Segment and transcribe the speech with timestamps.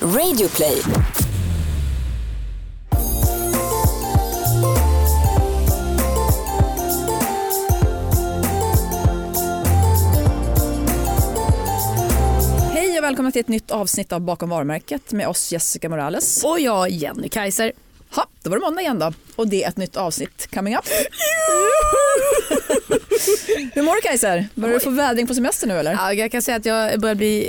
[0.00, 0.82] Radioplay.
[12.72, 16.44] Hej och välkomna till ett nytt avsnitt av Bakom varumärket med oss Jessica Morales.
[16.44, 17.72] Och jag Jenny Kaiser.
[18.16, 20.84] Ha, då var det måndag igen då och det är ett nytt avsnitt coming up.
[23.74, 24.46] Hur mår du Kaiser?
[24.54, 25.92] Börjar du få vädring på semester nu eller?
[25.92, 27.44] Ja, jag kan säga att jag börjar bli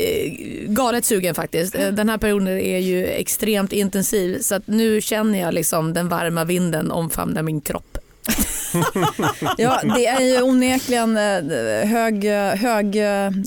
[0.65, 1.75] eh, galet sugen faktiskt.
[1.75, 6.09] Eh, Den här perioden är ju extremt intensiv så att nu känner jag liksom den
[6.09, 7.96] varma vinden omfamna min kropp.
[9.57, 12.25] Ja, det är ju onekligen eh, hög,
[12.59, 12.95] hög,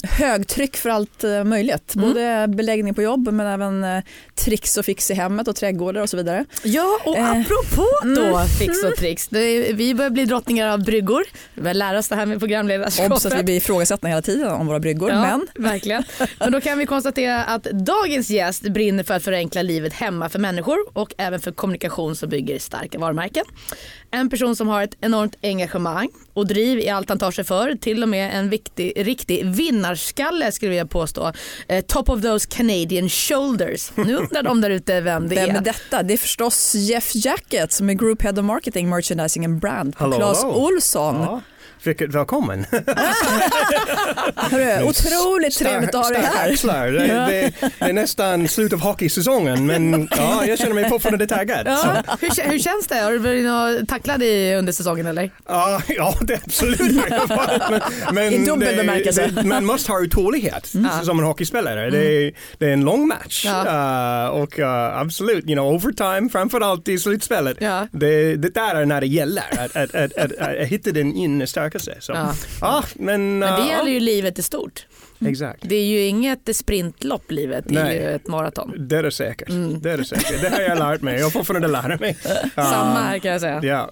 [0.03, 1.95] högtryck för allt eh, möjligt.
[1.95, 2.09] Mm.
[2.09, 4.03] Både beläggning på jobb men även eh,
[4.35, 6.45] tricks och fix i hemmet och trädgårdar och så vidare.
[6.63, 9.29] Ja och Eh, apropå då fix och tricks.
[9.29, 11.25] Det, vi börjar bli drottningar av bryggor.
[11.55, 13.13] Vi börjar lära oss det här med programledarskapet.
[13.13, 15.11] Obs att vi blir ifrågasatta hela tiden om våra bryggor.
[15.11, 16.03] Ja, Men verkligen.
[16.39, 20.39] Men då kan vi konstatera att dagens gäst brinner för att förenkla livet hemma för
[20.39, 23.45] människor och även för kommunikation som bygger starka varumärken.
[24.11, 27.75] En person som har ett enormt engagemang och driv i allt han tar sig för.
[27.75, 31.33] Till och med en viktig, riktig vinnarskalle skulle jag påstå.
[31.69, 33.93] Eh, top of those Canadian shoulders.
[33.95, 35.55] Nu undrar de där ute vem det vem är.
[35.55, 36.03] är detta?
[36.03, 40.13] Det är förstås Jeff Jacket som är Group Head of Marketing, Merchandising and Brand på
[40.13, 40.45] Clas.
[40.45, 41.15] Olsson.
[41.15, 41.41] Ja,
[41.83, 42.67] vilket välkommen.
[44.37, 46.53] Hörru, otroligt trevligt att ha dig här.
[46.53, 46.87] axlar.
[46.87, 51.67] Det, det, det är nästan slut av hockeysäsongen men ja, jag känner mig fortfarande taggad.
[51.67, 52.95] Ja, hur, hur känns det?
[52.97, 55.31] Har du blivit tacklad i under säsongen eller?
[55.49, 57.81] ja, ja, det är absolut men,
[58.13, 59.27] men I dubbel det- bemärkelse.
[59.27, 60.67] det- Man måste ha uthållighet
[61.05, 61.91] som en hockeyspelare.
[61.91, 64.27] Det, är, det är en lång match Ja.
[64.31, 64.67] Uh, och uh,
[64.99, 67.57] absolut, you know, overtime framförallt i slutspelet.
[67.61, 67.87] Ja.
[67.93, 71.47] Det, det där är när det gäller, att, att, att, att, att hitta den inre
[71.79, 71.97] stärkelse.
[72.01, 72.13] Så.
[72.13, 72.35] Ja.
[72.61, 72.85] Ja.
[72.95, 74.87] men, Men det gäller ju livet i stort.
[75.27, 75.63] Exakt.
[75.63, 77.97] Det är ju inget sprintlopp livet, det är Nej.
[77.97, 78.89] ju ett maraton.
[78.89, 79.49] Det är det säkert.
[79.81, 80.41] Det är det säkert.
[80.43, 81.19] Det har jag lärt mig.
[81.19, 82.17] Jag har fortfarande lära mig.
[82.55, 83.61] Samma här kan jag säga.
[83.63, 83.91] Ja.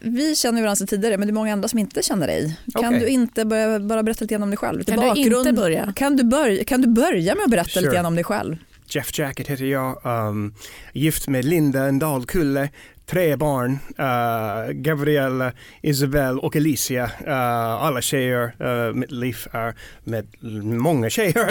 [0.00, 2.58] Vi känner varandra sedan tidigare men det är många andra som inte känner dig.
[2.74, 3.00] Kan Okej.
[3.00, 4.84] du inte börja, bara berätta lite grann om dig själv?
[4.84, 5.92] Kan du inte börja?
[5.96, 7.80] Kan du, börja, kan du börja med att berätta Sure.
[7.84, 8.56] lite grann om dig själv?
[8.88, 10.00] Jeff Jacket heter jag.
[10.04, 10.54] Um,
[10.92, 12.68] gift med Linda Dahlkulle.
[13.06, 17.04] Tre barn, eh, uh, Gabriella, Isabel och Alicia.
[17.04, 18.54] Uh, alla tjejer.
[18.62, 20.26] Uh, mitt liv är med
[20.64, 21.50] många tjejer.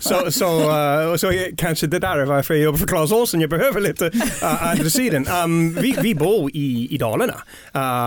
[0.00, 0.70] Så så,
[1.10, 4.04] uh, så kanske det där är varför jag jobbar för Claes Olsson, Jag behöver lite
[4.06, 5.26] uh, andra sidan.
[5.44, 7.42] Um, vi, vi bor i, i Dalarna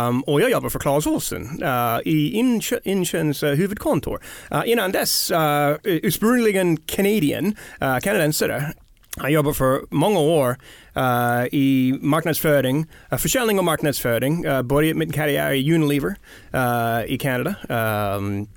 [0.10, 2.44] um, och jag jobbar för Claes Olsson uh, i
[2.84, 4.22] Inköns uh, huvudkontor.
[4.52, 5.38] Uh, innan dess, uh,
[5.84, 8.74] ursprungligen Canadian, uh, kanadensare.
[9.22, 10.56] Jag jobbar för många år
[10.97, 14.46] uh, i marknadsföring, uh, försäljning och marknadsföring.
[14.46, 16.16] Eh, uh, började min karriär i Unilever
[16.56, 18.47] uh, i Kanada um, ehm,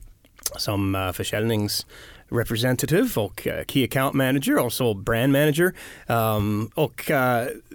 [0.56, 1.86] som uh, försäljnings
[2.32, 5.72] representative och uh, key account manager, också brand manager.
[6.06, 7.16] Um, och uh,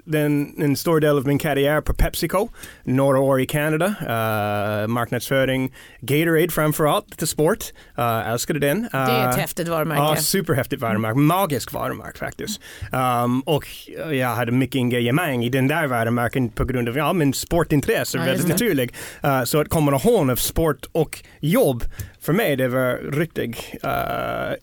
[0.06, 2.50] den, en stor del av min karriär på Pepsico,
[2.84, 8.81] några år i Kanada, uh, marknadsföring, Gatorade framförallt, lite sport, uh, älskade den.
[8.91, 10.01] Det är ett Uh, häftigt varumärke.
[10.01, 11.18] Ja, superhäftigt varumärke.
[11.18, 12.62] Magisk varumärke faktiskt.
[12.91, 13.66] Um, och
[14.12, 18.24] jag hade mycket engagemang i den där varumärken på grund av ja, min sportintresse, Ja,
[18.24, 18.66] väldigt just det.
[18.66, 18.94] naturlig.
[19.25, 21.84] Uh, så att kombination av sport och jobb,
[22.28, 24.54] för mig det var riktigt uh, eh,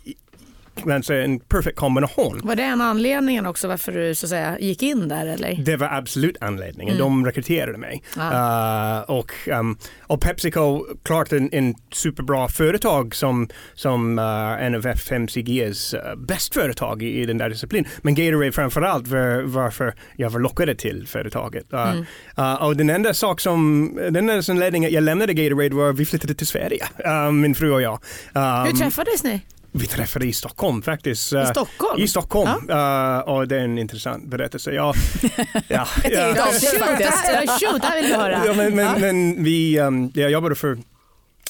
[1.03, 2.41] så en perfekt kombination.
[2.45, 5.55] Var det en anledning också varför du så att säga gick in där eller?
[5.65, 6.95] Det var absolut anledningen.
[6.95, 7.05] Mm.
[7.05, 8.03] De rekryterade mig.
[8.17, 8.99] Ah.
[8.99, 14.87] Uh, och, um, och Pepsico, klart en, en superbra företag som, som uh, en av
[14.87, 17.91] FMCGs uh, bäst företag i, i den där disciplinen.
[18.03, 21.73] Men Gatorade framförallt var varför jag var lockade till företaget.
[21.73, 22.05] Uh, Mm.
[22.39, 26.07] uh, och den enda sak som, den enda anledningen jag lämnade Gatorade var att vi
[26.07, 26.85] flyttade till Sverige,
[27.33, 27.93] min fru och jag.
[28.33, 29.41] Um, Hur träffades ni?
[29.77, 31.33] Vi träffade i Stockholm faktiskt.
[31.33, 32.03] I Stockholm?
[32.03, 32.71] I Stockholm.
[32.71, 34.71] Uh, och det är en intressant berättelse.
[34.73, 34.95] Ja,
[35.69, 36.35] ja, ja.
[36.35, 38.43] Shoot, det här- shoot, det här vill vi höra.
[38.47, 38.99] Ja, men, men, Ja.
[38.99, 40.79] men vi, um, jag jobbade för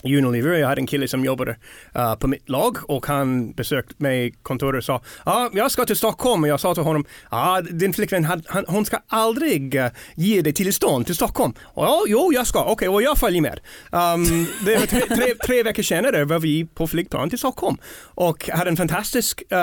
[0.03, 0.59] Unilever.
[0.59, 1.57] Jag hade en kille som jobbade
[1.97, 5.97] uh, på mitt lag och han besökte mig kontoret och sa ah, jag ska till
[5.97, 9.87] Stockholm och jag sa till honom ah, din flickvän had, han, hon ska aldrig uh,
[10.15, 11.55] ge dig tillstånd till Stockholm.
[11.77, 12.65] Ja, jo, jag ska.
[12.65, 13.61] Okej, och jag följer med.
[13.91, 18.49] Um, det var tre, tre, tre veckor senare var vi på flygplan till Stockholm och
[18.49, 19.57] hade en fantastisk uh,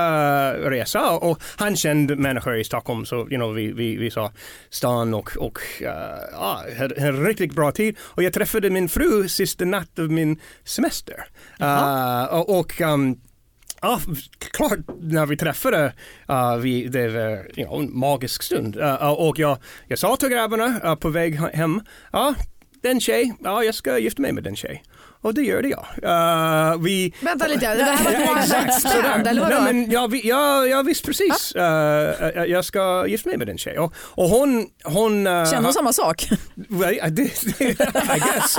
[0.69, 4.31] resa och han kände människor i Stockholm så you know, vi, vi, vi sa
[4.69, 9.65] stan och, och uh, hade en riktigt bra tid och jag träffade min fru sista
[9.65, 11.23] natten av min semester.
[11.61, 13.17] Uh, och um,
[13.81, 13.99] Ja,
[14.51, 15.93] klart när vi träffade,
[16.29, 18.77] uh, vi, det var you know, en magisk stund.
[18.77, 19.57] Uh, och jag,
[19.87, 21.81] jag sa till grabbarna uh, på väg hem,
[22.11, 22.35] ja,
[22.81, 24.83] den tjej, ja jag ska gifta mig med den tjej.
[25.21, 25.85] Och det gör det ja.
[26.73, 29.55] Uh, vi, Vänta lite, det här var Ja, exakt, stand eller vadå?
[29.55, 31.55] Nej, men jag, jag, jag visste precis.
[31.55, 31.63] Uh,
[32.47, 33.79] jag ska gifta mig med en tjej.
[33.79, 34.67] Och, och hon...
[34.83, 36.29] hon uh, Känner hon samma sak?
[36.55, 37.01] Well, I, I
[38.19, 38.57] guess.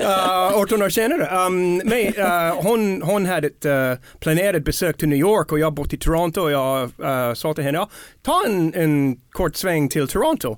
[0.00, 1.46] uh, 18 år senare.
[1.46, 5.74] Um, men, uh, hon, hon hade ett uh, planerat besök till New York och jag
[5.74, 7.90] bott i Toronto och jag uh, sa till henne, ja,
[8.22, 10.56] ta en, en kort sväng till Toronto.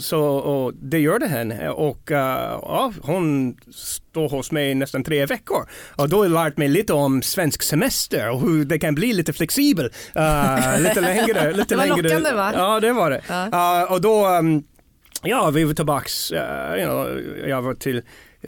[0.00, 3.56] Så och det gjorde henne och ja, hon
[4.12, 5.68] står hos mig nästan tre veckor.
[5.96, 9.12] Och då har jag lärt mig lite om svensk semester och hur det kan bli
[9.12, 9.84] lite flexibel.
[10.16, 11.52] Uh, lite längre.
[11.52, 12.02] Lite Det var längre.
[12.02, 12.52] lockande, va?
[12.54, 13.20] Ja, det var det.
[13.28, 13.82] Ja.
[13.82, 14.62] Uh, och då um,
[15.22, 16.38] Ja, vi var tillbaks, uh,
[16.78, 18.02] you know, jag var till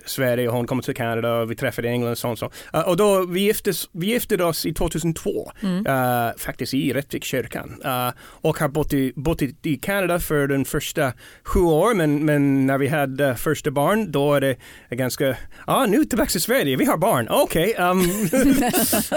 [0.06, 2.38] Sverige och hon kom till Kanada och vi träffade England och sånt.
[2.38, 2.50] Så.
[2.75, 5.87] Uh, och då vi giftes, vi gifte oss i 2002, Mm.
[5.87, 7.82] uh, faktiskt i Rättvikskyrkan.
[7.85, 11.12] Uh, och har bott i, bott i, Kanada för den första
[11.44, 14.56] sju år, men, men när vi hade första barn då är det
[14.91, 15.37] ganska, ja
[15.67, 17.99] ah, nu tillbaka till Sverige, vi har barn, okej, um,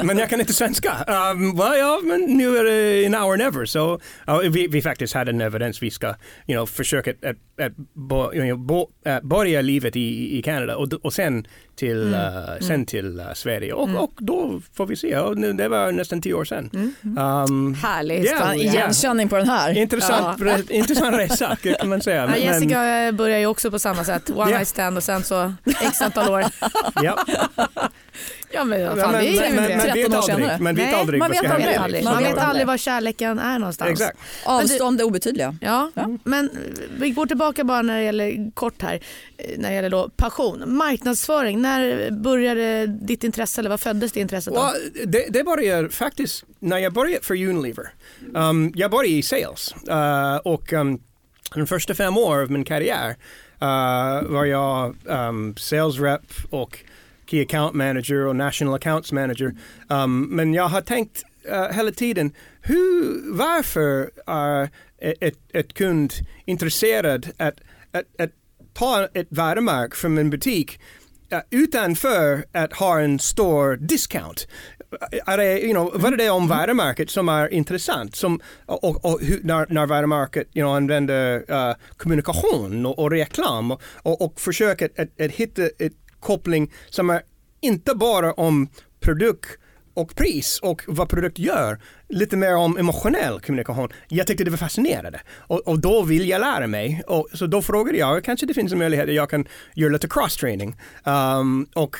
[0.08, 0.92] men jag kan inte svenska.
[1.08, 3.66] Um, well, ja, men nu är det now or never.
[3.66, 3.94] Så
[4.30, 6.16] uh, vi, vi faktiskt hade en evidens vi ska, you
[6.58, 10.67] know, försöka att, att, att bo, you know, bo, att börja livet i, i Kanada
[10.76, 13.74] och, och sen till, uh, sen till uh, Sverige.
[13.74, 16.70] Och, och då får vi se, och nu, det var nästan tio år sedan.
[17.04, 18.56] Um, Härlig Ja, ja.
[18.56, 19.78] Igenkänning på den här.
[19.78, 22.22] Intressant, re- intressant resa kan man säga.
[22.22, 24.30] Ja, Men- Jessica eh, börjar ju också på samma sätt.
[24.30, 24.58] One Ja.
[24.58, 26.46] night stand och sen så x antal år.
[26.96, 27.18] men, ja.
[28.52, 29.78] Ja men fan, men, det är ju men, det.
[29.78, 30.60] man 13 vet år aldrig, senare.
[30.60, 31.76] man vet aldrig man vet aldrig.
[31.76, 33.92] aldrig, Man man vet aldrig var kärleken är någonstans.
[33.92, 34.18] Exakt.
[34.46, 35.56] Avstånd är obetydliga.
[35.62, 35.92] Ja,
[36.24, 36.50] men
[37.00, 39.00] vi går tillbaka bara när det gäller kort här,
[39.38, 40.64] eh, när det gäller då passion.
[40.66, 44.54] Marknadsföring, när började ditt intresse eller vad föddes det intresset?
[44.54, 44.74] Well,
[45.06, 47.90] det, det började faktiskt när jag började för Unilever.
[48.34, 51.00] Um, jag började i sales uh, och um,
[51.56, 53.10] de första fem åren av min karriär
[53.62, 56.80] uh, var jag um, sales rep och
[57.28, 59.56] key account manager och national accounts manager.
[59.90, 62.32] Um, men jag har tänkt uh, hela tiden,
[62.62, 64.70] hur, varför är
[65.02, 66.14] ett, ett kund
[66.46, 67.56] intresserad att,
[67.92, 68.32] att, att
[68.74, 70.80] ta ett varumärke från en butik
[71.34, 74.48] uh, utanför att ha en stor discount.
[75.26, 78.16] Är det, you know, vad är det om varumärket som är intressant?
[78.16, 84.22] Som, och, och, när, när varumärket you know, använder uh, kommunikation och, och reklam och,
[84.22, 87.22] och, försöker att, att, hitta en koppling som är
[87.62, 88.70] inte bara om
[89.00, 89.60] produkt
[89.94, 91.82] och pris och vad produkt gör.
[92.10, 93.90] Lite mer om emotionell kommunikation.
[94.08, 97.04] Jag tyckte det var fascinerande och, och då vill jag lära mig.
[97.08, 100.08] Och, så då frågade jag, kanske det finns en möjlighet att jag kan göra lite
[100.08, 100.76] cross-training.
[101.04, 101.98] Um, och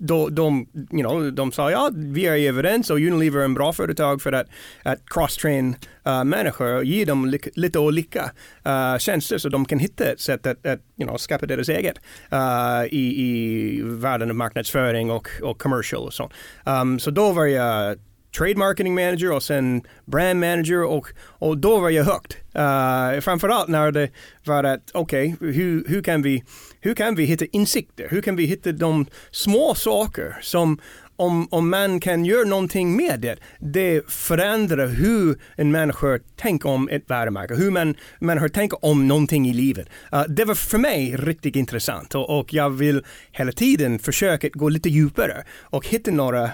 [0.00, 3.72] då, de, you know, de sa ja, vi är överens och Unilever är en bra
[3.72, 4.46] företag för att,
[4.82, 5.76] att cross-train
[6.06, 8.30] uh, människor och ge dem li- lite olika
[8.66, 11.96] uh, tjänster så de kan hitta ett sätt att, att you know, skapa deras eget
[12.32, 16.32] uh, i, i världen av marknadsföring och, och commercial och sånt.
[16.64, 17.98] Um, så då var jag
[18.38, 22.36] trade marketing manager och sen brand manager och, och då var jag högt.
[22.56, 24.10] Uh, eh, framförallt när det
[24.44, 26.44] var att okej, hur, hur, kan vi,
[26.80, 28.08] hur kan vi hitta insikter?
[28.10, 30.78] Hur kan vi hitta de små saker som
[31.20, 36.88] om, om man kan göra någonting med det, det förändrar hur en människa tänker om
[36.88, 39.88] ett varumärke, hur man, människor tänker om någonting i livet.
[40.12, 43.02] Uh, det var för mig riktigt intressant och, och jag vill
[43.32, 46.50] hela tiden försöka gå lite djupare och hitta några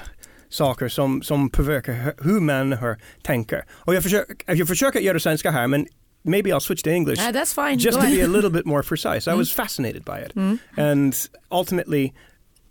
[0.57, 3.65] saker som, som påverkar hu- hur människor tänker.
[3.71, 5.87] Och jag försöker, jag försöker göra svenska här men
[6.23, 7.79] maybe I'll switch to English Nej, that's fine.
[7.79, 9.29] just Go to be a little bit more precise.
[9.29, 9.39] I mm.
[9.39, 10.35] was fascinated by it.
[10.35, 10.59] Mm.
[10.77, 12.13] And ultimately,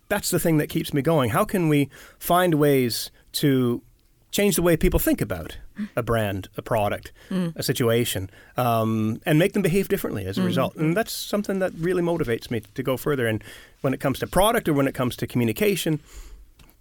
[0.08, 1.30] that's the thing that keeps me going.
[1.30, 1.88] How can we
[2.18, 3.82] find ways to
[4.30, 5.58] change the way people think about
[5.96, 7.56] a brand, a product, mm.
[7.56, 10.76] a situation, um, and make them behave differently as a result?
[10.76, 13.26] And that's something that really motivates me to go further.
[13.26, 13.42] And
[13.80, 16.00] when it comes to product or when it comes to communication,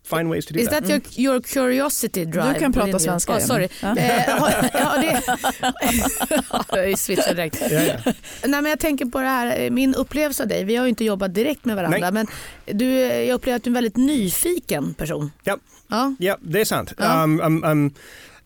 [0.05, 0.87] find ways to do Is that.
[0.87, 2.53] that your, your curiosity drive?
[2.53, 3.67] Du kan prata svenska Oh, sorry.
[3.81, 3.95] Ja.
[3.97, 4.23] Eh,
[4.73, 5.21] ja, det...
[6.89, 7.61] jag switchar direkt.
[7.71, 8.13] Ja, ja.
[8.45, 10.89] Nej, men jag tänker på det här, eh, min upplevelse av dig, vi har ju
[10.89, 12.11] inte jobbat direkt med varandra Nej.
[12.11, 12.27] men
[12.77, 15.31] du, jag upplever att du är en väldigt nyfiken person.
[15.45, 15.59] Yep.
[15.87, 16.15] Ja.
[16.19, 16.93] Yeah, det är sant.
[16.97, 17.23] Ja.
[17.23, 17.91] Um, I'm, I'm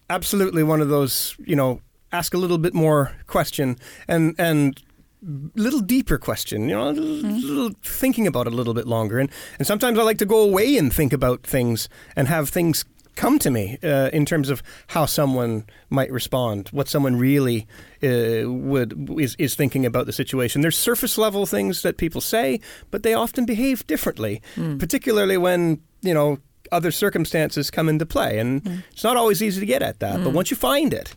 [0.07, 3.75] absolutely one of those, you know, ask a little bit more question
[4.07, 4.79] and and
[5.21, 9.19] little deeper question, you know, little, thinking about it a little bit longer.
[9.19, 12.85] And and sometimes I like to go away and think about things and have things
[13.15, 17.67] come to me uh, in terms of how someone might respond, what someone really
[18.01, 20.61] uh, would is, is thinking about the situation.
[20.61, 22.61] There's surface level things that people say,
[22.91, 24.41] but they often behave differently,
[24.79, 26.37] particularly when you know
[26.71, 30.23] other circumstances come into play, and it's not always easy to get at that.
[30.23, 31.15] But once you find it,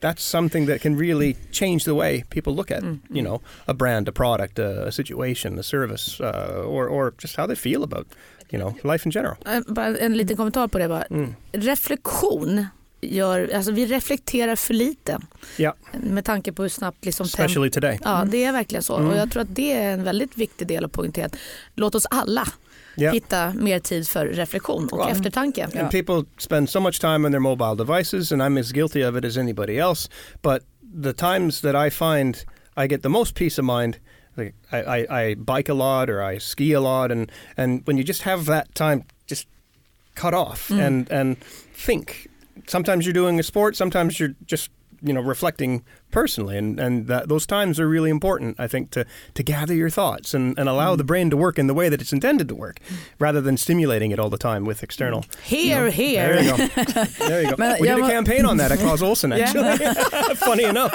[0.00, 4.08] that's something that can really change the way people look at you know a brand,
[4.08, 8.06] a product, a, situation, a service, uh, or or just how they feel about
[8.50, 9.36] you know life in general.
[9.46, 11.02] Eh, Bara en liten kommentar på det bara.
[11.02, 11.34] Mm.
[11.52, 12.66] Reflektion
[13.00, 15.18] gör, alltså vi reflekterar för lite
[15.56, 15.74] Ja.
[15.92, 17.98] med tanke på hur snabbt liksom temp- Especially today.
[18.04, 19.08] Ja det är verkligen så Mm.
[19.10, 21.28] och jag tror att det är en väldigt viktig del att poängtera.
[21.74, 22.48] Låt oss alla
[22.96, 23.12] Yeah.
[23.14, 25.10] hitta mer tid för reflektion och Ja.
[25.10, 25.68] eftertanke.
[25.80, 29.16] And people spend so much time on their mobile devices, and I'm as guilty of
[29.16, 30.08] it as anybody else.
[30.42, 30.62] But
[31.02, 32.36] the times that I find
[32.76, 33.98] I get the most peace of mind,
[34.36, 37.96] like I, I, I bike a lot or I ski a lot, and, and when
[37.96, 39.48] you just have that time, just
[40.14, 40.86] cut off mm.
[40.86, 41.38] and, and
[41.74, 42.28] think.
[42.66, 44.70] Sometimes you're doing a sport, sometimes you're just
[45.06, 49.04] you know reflecting personally and and that, those times are really important i think to
[49.34, 50.98] to gather your thoughts and, and allow mm-hmm.
[50.98, 52.78] the brain to work in the way that it's intended to work
[53.18, 56.40] rather than stimulating it all the time with external Here, There here.
[56.40, 56.56] you go.
[57.28, 57.56] There you go.
[57.80, 59.76] We jag did a campaign on that at Claus Olsen actually.
[60.36, 60.94] Funny enough.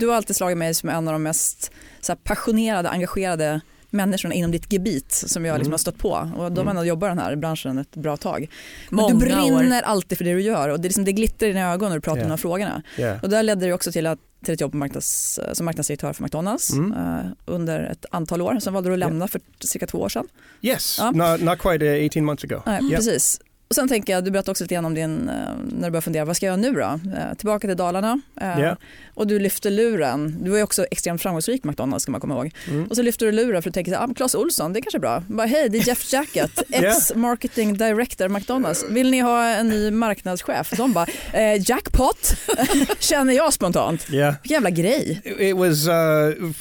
[0.00, 3.60] Du har alltid slagit mig som en av de mest så här, passionerade, engagerade
[3.96, 5.72] människorna inom ditt gebit som jag liksom Mm.
[5.72, 6.30] har stött på.
[6.36, 8.46] Och de har ändå jobbat i den här branschen ett bra tag.
[8.90, 9.82] Men Många du brinner år.
[9.84, 11.96] alltid för det du gör och det, är liksom, det glittrar i dina ögon när
[11.96, 12.22] du pratar Ja.
[12.24, 12.82] om de här frågorna.
[12.98, 13.22] Yeah.
[13.22, 16.22] Och där ledde det också till, att, till ett jobb på marknads, som marknadsdirektör för
[16.22, 16.92] McDonalds Mm.
[16.92, 18.58] eh, under ett antal år.
[18.60, 20.26] Sen valde du att lämna för cirka två år sedan.
[20.62, 20.96] Yes.
[20.98, 21.10] Ja.
[21.10, 22.62] Not, not quite uh, 18 months ago.
[22.66, 22.96] Nej, Yep.
[22.96, 23.40] Precis.
[23.68, 26.00] Och sen tänker jag, du berättade också lite grann om din, eh, när du började
[26.00, 27.10] fundera, vad ska jag göra nu då?
[27.18, 28.76] Eh, tillbaka till Dalarna eh, Ja.
[29.14, 30.36] och du lyfte luren.
[30.44, 32.54] Du var ju också extremt framgångsrik McDonalds ska man komma ihåg.
[32.68, 32.86] Mm.
[32.86, 35.00] Och så lyfter du luren för att tänka, ah, Claes Olsson, det är kanske är
[35.00, 35.22] bra.
[35.28, 38.84] Bara, Hej, det är Jeff Jacket, ex-marketing director McDonalds.
[38.90, 40.70] Vill ni ha en ny marknadschef?
[40.76, 42.34] De bara, eh, jackpot,
[42.98, 44.06] känner jag spontant.
[44.12, 44.34] Yeah.
[44.42, 45.20] Vilken jävla grej.
[45.24, 45.92] It it was uh,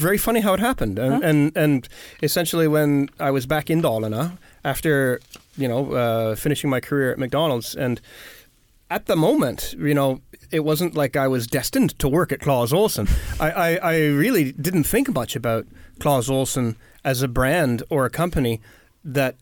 [0.02, 1.30] very funny how it happened, and, Huh?
[1.30, 1.88] and and
[2.22, 4.30] essentially when I was back in Dalarna
[4.66, 5.22] after
[5.56, 8.02] you know uh, finishing my career at McDonald's, and
[8.90, 12.74] at the moment, you know, it wasn't like I was destined to work at Claus
[12.74, 13.08] Olsen.
[13.40, 15.66] I, I, I really didn't think much about
[16.00, 18.62] Claus Olsen as a brand or a company
[19.04, 19.36] that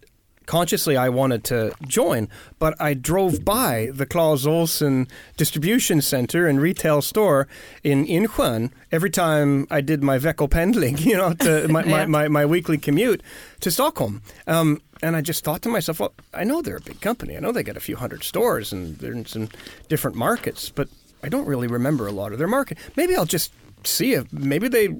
[0.45, 2.27] consciously I wanted to join,
[2.59, 5.07] but I drove by the Claus Olsen
[5.37, 7.47] distribution center and retail store
[7.83, 11.91] in Insjön every time I did my Veckopendling, you know, to my, Yeah.
[11.91, 13.21] my, my, my weekly commute
[13.61, 14.21] to Stockholm.
[14.47, 17.35] Um, and I just thought to myself, well, I know they're a big company.
[17.35, 19.49] I know they got a few hundred stores and they're in some
[19.89, 20.87] different markets, but
[21.21, 22.77] I don't really remember a lot of their market.
[22.95, 23.51] Maybe I'll just
[23.83, 24.95] see if maybe they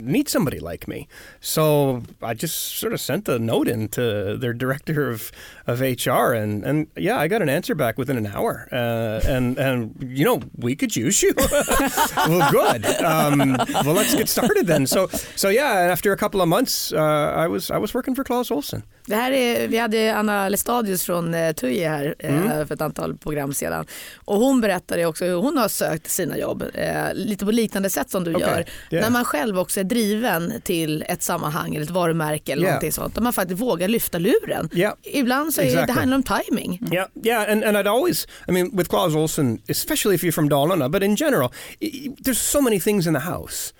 [0.00, 1.06] need somebody like me.
[1.40, 5.30] So I just sort of sent a note in to their director of,
[5.66, 8.68] of HR, and, and yeah, I got an answer back within an hour.
[8.72, 11.34] Uh, and and you know we could use you.
[12.28, 12.84] well, good.
[13.04, 14.86] Um, well, let's get started then.
[14.86, 18.24] So so yeah, after a couple of months, uh, I was I was working for
[18.24, 18.82] Claus Olsen.
[19.06, 22.66] Det här är, vi hade Anna Lestadius från eh, TUI här eh, Mm.
[22.66, 23.86] för ett antal program sedan.
[24.24, 26.64] Och hon berättade också hur hon har sökt sina jobb.
[26.74, 28.64] Eh, lite på liknande sätt som du Okej, gör.
[28.90, 29.04] yeah.
[29.04, 32.72] När man själv också driven till ett sammanhang eller ett varumärke eller Yeah.
[32.72, 33.14] någonting sånt.
[33.14, 34.68] Där man faktiskt vågar lyfta luren.
[34.72, 34.94] Yeah.
[35.02, 36.80] Ibland så är det, handlar om timing.
[36.92, 40.48] Yeah, yeah, and, and I'd always, I mean, with Claus Olsen, especially if you're from
[40.48, 43.74] Dalarna, but in general, i- i- there's so many things in the house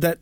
[0.00, 0.18] that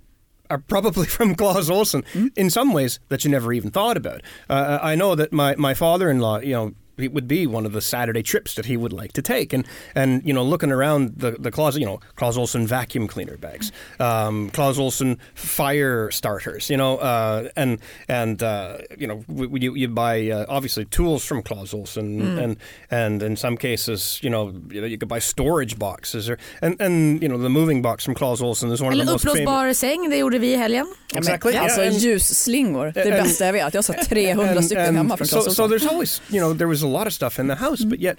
[0.51, 2.05] are probably from Claus Olsen
[2.37, 4.21] in some ways that you never even thought about.
[4.51, 7.81] Uh, I know that my, my father-in-law, you know, it would be one of the
[7.81, 11.33] Saturday trips that he would like to take, and and you know, looking around the,
[11.33, 16.77] the closet, you know, Claus Olsen vacuum cleaner bags, um, Claus Olsen fire starters, you
[16.77, 21.25] know, uh, and and uh, you know, w- w- you, you buy uh, obviously tools
[21.25, 22.57] from Claus Olsen, and
[22.91, 26.81] and in some cases, you know, you know, you could buy storage boxes, or and
[26.81, 29.25] and you know, the moving box from Claus Olsen is one of Eller the most
[29.25, 29.41] famous.
[29.41, 30.87] uppblåsbar säng, det gjorde vi i helgen.
[31.15, 31.53] Exactly.
[31.53, 33.75] Men, alltså Yeah, and- ljusslingor, det är det and- bästa jag vet.
[33.75, 35.71] Jag har så 300 stycken hemma från so, Clas so Ohlson.
[35.79, 38.17] there's always, you know, there was a lot of stuff in the house, but yet,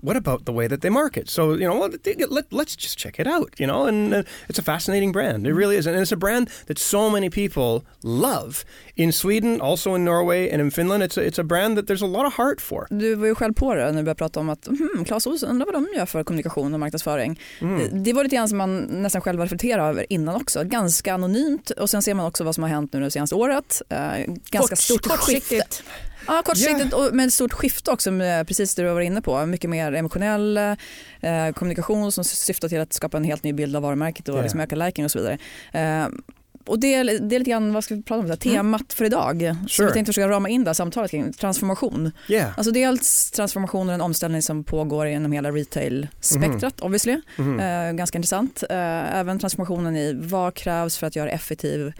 [0.00, 1.28] what about the way that they market?
[1.28, 1.90] So, you know,
[2.30, 5.44] let, let's just check it out, you know, and uh, it's a fascinating brand.
[5.46, 5.86] It really is.
[5.86, 10.60] And it's a brand that so many people love in Sweden, also in Norway, and
[10.62, 11.02] in Finland.
[11.02, 12.86] It's a, it's a brand that there's a lot of heart for.
[12.90, 15.48] Du var ju själv på det när du började prata om att hmm, Clas Ohlson,
[15.50, 17.40] undrar vad de gör för kommunikation och marknadsföring.
[17.60, 18.02] Mm.
[18.04, 20.64] Det- var lite grann som man nästan själv reflekterade över innan också.
[20.64, 23.82] Ganska anonymt och sen ser man också vad som har hänt nu det senaste året.
[23.88, 23.98] Eh,
[24.50, 25.62] ganska Kort- stort skifte.
[26.28, 28.10] Ja, kortsiktigt och med ett stort skifte också,
[28.46, 29.46] precis det du var inne på.
[29.46, 30.74] Mycket mer emotionell eh,
[31.54, 34.42] kommunikation som syftar till att skapa en helt ny bild av varumärket och Ja.
[34.42, 35.38] liksom öka liking och så vidare.
[35.72, 36.08] Eh,
[36.66, 38.92] och det, är- det är lite grann, vad ska vi prata om, det här, temat
[38.92, 39.56] för idag.
[39.62, 39.86] Så Sure.
[39.86, 42.12] vi tänkte försöka rama in det här samtalet kring transformation.
[42.28, 42.50] Yeah.
[42.56, 47.20] Alltså dels transformation och en omställning som pågår inom hela retail-spektrat obviously.
[47.36, 47.60] Mhm.
[47.60, 48.62] Eh, ganska intressant.
[48.70, 51.92] Eh, även transformationen i vad krävs för att göra effektiv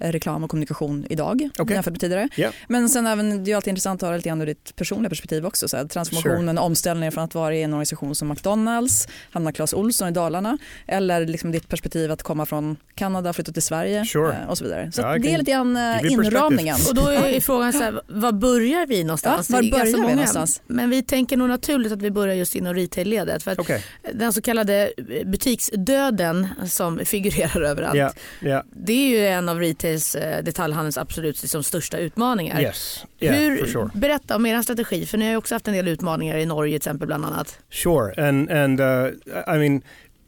[0.00, 1.74] reklam och kommunikation idag Okej.
[1.74, 2.28] jämfört med tidigare.
[2.36, 2.50] Ja.
[2.68, 5.46] Men sen även, det är alltid intressant att höra lite grann ur ditt personliga perspektiv
[5.46, 5.68] också.
[5.68, 10.08] Så här, transformationen, omställningen från att vara i en organisation som McDonalds, hamna Clas Ohlson
[10.08, 14.32] i Dalarna eller liksom ditt perspektiv att komma från Kanada, flytta till Sverige Sure.
[14.42, 14.92] eh, och så vidare.
[14.92, 16.76] Så jag det är lite grann eh, inramningen.
[16.88, 19.50] Och då är frågan så här, var börjar vi någonstans?
[19.50, 20.08] Ja, var börjar vi många.
[20.14, 20.62] någonstans?
[20.66, 23.42] Men vi tänker nog naturligt att vi börjar just inom retail-ledet.
[23.42, 23.84] För att Okej.
[24.14, 24.92] den så kallade
[25.26, 28.14] butiksdöden som figurerar överallt.
[28.40, 28.64] Ja.
[28.72, 32.60] Det är ju en av retails eh, detaljhandelns absolut liksom, största utmaningar.
[32.60, 33.04] Yes.
[33.20, 33.90] Yeah, Hur, for sure.
[33.94, 36.76] Berätta om er strategi, för ni har också haft en del utmaningar i Norge till
[36.76, 37.58] exempel bland annat.
[37.70, 39.08] Sure, and and uh,
[39.54, 39.82] I mean.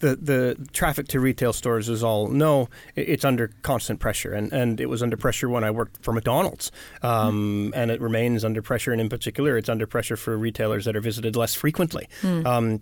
[0.04, 2.66] The, the traffic to retail stores, as all know,
[2.96, 6.12] i- it's under constant pressure, and, and it was under pressure when I worked for
[6.12, 8.90] McDonald's, um, and it remains under pressure.
[8.92, 12.08] And in particular, it's under pressure for retailers that are visited less frequently.
[12.24, 12.80] Um,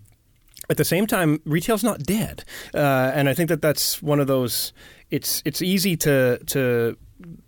[0.71, 2.43] at the same time, retail's not dead,
[2.75, 4.73] uh, and I think that that's one of those.
[5.11, 6.97] It's it's easy to to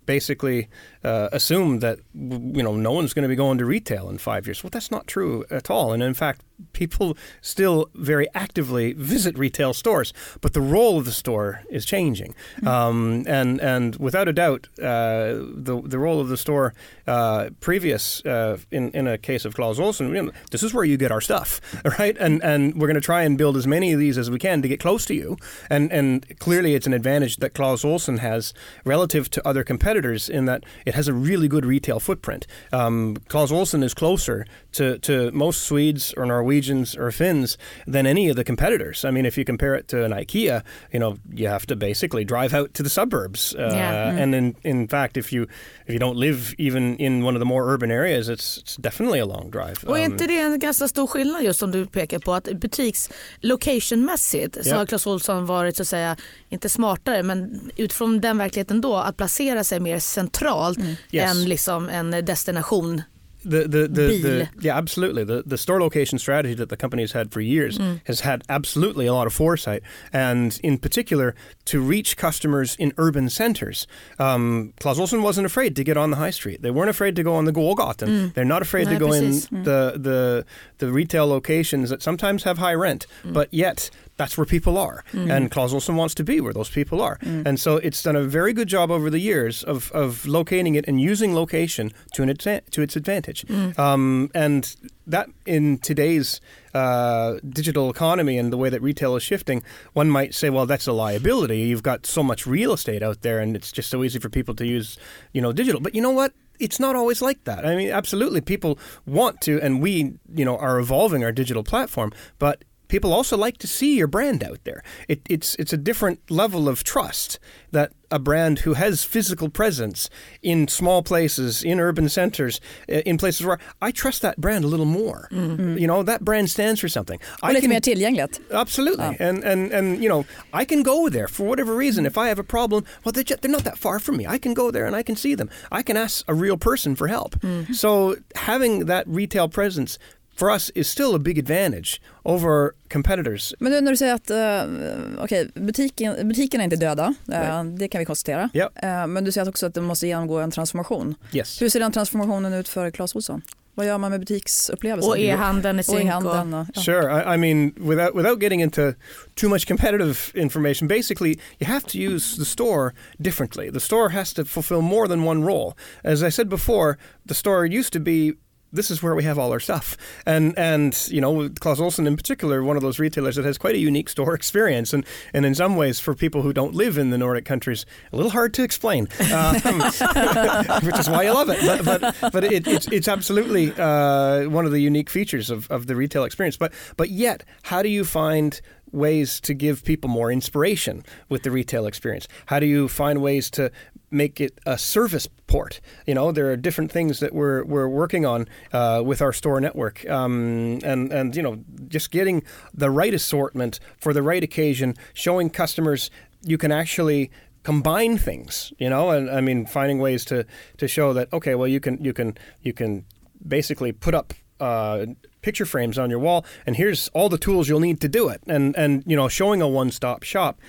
[0.07, 0.69] basically
[1.05, 4.47] uh, assume that you know no one's going to be going to retail in five
[4.47, 4.63] years.
[4.63, 5.93] Well, that's not true at all.
[5.93, 6.43] And in fact,
[6.73, 12.35] people still very actively visit retail stores, but the role of the store is changing.
[12.65, 16.75] Um, and and without a doubt, uh, the the role of the store
[17.07, 20.85] uh, previous uh, in in a case of Klaus Olsen, you know, this is where
[20.85, 21.61] you get our stuff,
[21.99, 22.17] right?
[22.19, 24.63] And and we're going to try and build as many of these as we can
[24.63, 25.37] to get close to you.
[25.71, 28.55] And and clearly, it's an advantage that Klaus Olsen has
[28.85, 29.93] relative to other competitors
[30.29, 32.47] in that it has a really good retail footprint.
[32.73, 38.31] Um, Klaus Olsen is closer to, to most Swedes or Norwegians or Finns than any
[38.31, 39.05] of the competitors.
[39.05, 40.63] I mean, if you compare it to an IKEA,
[40.93, 43.55] you know, you have to basically drive out to the suburbs.
[43.55, 44.23] Uh, Yeah.
[44.23, 45.43] And in, in fact, if you
[45.87, 49.21] if you don't live even in one of the more urban areas, it's, it's definitely
[49.21, 49.77] a long drive.
[49.87, 52.45] Och är Um, inte det en ganska stor skillnad just som du pekar på att
[52.61, 53.11] butiks
[53.41, 54.77] locationmässigt så Ja.
[54.77, 56.17] har Clas Ohlson varit så att säga,
[56.49, 60.79] inte smartare men utifrån den verkligheten då att placera sig mer centralt
[61.11, 61.31] Yes.
[61.31, 63.03] än liksom en destination.
[63.45, 65.25] The the, the, the yeah absolutely.
[65.25, 69.07] The the store location strategy that the company has had for years has had absolutely
[69.07, 69.83] a lot of foresight.
[70.13, 71.35] And in particular
[71.67, 73.87] to reach customers in urban centers
[74.19, 76.63] um, Klaus Olsen wasn't afraid to get on the high street.
[76.63, 79.47] They weren't afraid to go on the Gågatan they're not afraid to go precis.
[79.51, 80.47] in the the
[80.79, 83.07] the retail locations that sometimes have high rent.
[83.25, 87.01] But yet that's where people are and Klaus Olsen wants to be where those people
[87.01, 90.75] are and so it's done a very good job over the years of of locating
[90.75, 93.45] it and using location to an adva- to its advantage
[93.79, 96.41] um, and that in today's
[96.75, 100.87] uh, digital economy and the way that retail is shifting, one might say, well, that's
[100.87, 101.59] a liability.
[101.59, 104.55] You've got so much real estate out there, and it's just so easy for people
[104.55, 104.97] to use,
[105.33, 105.81] you know, digital.
[105.81, 106.33] But you know what?
[106.61, 107.67] It's not always like that.
[107.67, 112.13] I mean, absolutely, people want to, and we, you know, are evolving our digital platform,
[112.39, 114.83] but people also like to see your brand out there.
[115.09, 117.39] It, it's it's a different level of trust
[117.73, 120.11] that a brand who has physical presence
[120.43, 124.91] in small places, in urban centers, in places where I trust that brand a little
[125.03, 125.29] more.
[125.33, 125.79] Mm-hmm.
[125.79, 127.19] You know, that brand stands for something.
[127.43, 128.41] Och I lite can- mer tillgängligt.
[128.51, 129.29] Absolutely, ah.
[129.29, 132.07] and and and you know, I can go there for whatever reason.
[132.07, 134.27] If I have a problem, well, they're, ju- they're not that far from me.
[134.27, 135.49] I can go there and I can see them.
[135.79, 137.41] I can ask a real person for help.
[137.41, 137.73] Mm-hmm.
[137.73, 139.99] So having that retail presence
[140.37, 143.55] for us is still a big advantage over competitors.
[143.59, 147.89] Men nu när du säger att uh, okay, butiken, butikerna är inte döda, eh, det
[147.89, 148.51] kan vi konstatera.
[148.53, 148.71] Ja.
[148.77, 151.15] Eh, men du säger också att det måste genomgå en transformation.
[151.33, 151.63] Yes.
[151.63, 153.43] Hur ser den transformationen ut för Clas Ohlson?
[153.75, 155.11] Vad gör man med butiksupplevelsen?
[155.11, 156.11] Och e-handeln Och synk.
[156.11, 156.67] ja.
[156.75, 157.23] Sure.
[157.23, 158.93] I, I mean, without without getting into
[159.35, 163.71] too much competitive information, basically, you have to use the store differently.
[163.71, 165.75] The store has to fulfill more than one role.
[166.05, 168.35] As I said before, the store used to be.
[168.73, 172.17] This is where we have all our stuff, and and you know, Klaus Olsen in
[172.17, 175.05] particular, one of those retailers that has quite a unique store experience, and
[175.35, 178.31] and in some ways, for people who don't live in the Nordic countries, a little
[178.31, 179.55] hard to explain, um,
[180.83, 181.85] which is why I love it.
[181.85, 185.87] But but, but it, it's it's absolutely uh, one of the unique features of, of
[185.87, 186.57] the retail experience.
[186.57, 188.61] But but yet, how do you find
[188.93, 192.29] ways to give people more inspiration with the retail experience?
[192.47, 193.71] How do you find ways to
[194.13, 195.81] make it a service port?
[196.07, 199.61] You know, there are different things that we're we're working on uh, with our store
[199.61, 202.43] network, um, and and you know, just getting
[202.75, 206.11] the right assortment for the right occasion, showing customers
[206.45, 207.31] you can actually
[207.63, 209.11] combine things you know?
[209.11, 210.45] And i mean finding ways to
[210.79, 213.05] to show that okay well you can you can you can
[213.47, 215.07] basically put up uh,
[215.43, 218.41] picture frames on your wall and here's all the tools you'll need to do it.
[218.47, 220.61] And and you know showing a one-stop shop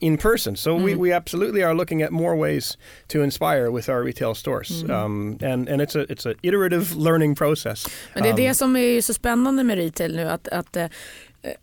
[0.00, 2.78] in person so we, we absolutely are looking at more ways
[3.12, 7.34] to inspire with our retail stores um, and and it's a it's a iterative learning
[7.36, 10.76] process Men det är Um, det som är så spännande med retail nu att, att
[10.76, 10.86] eh,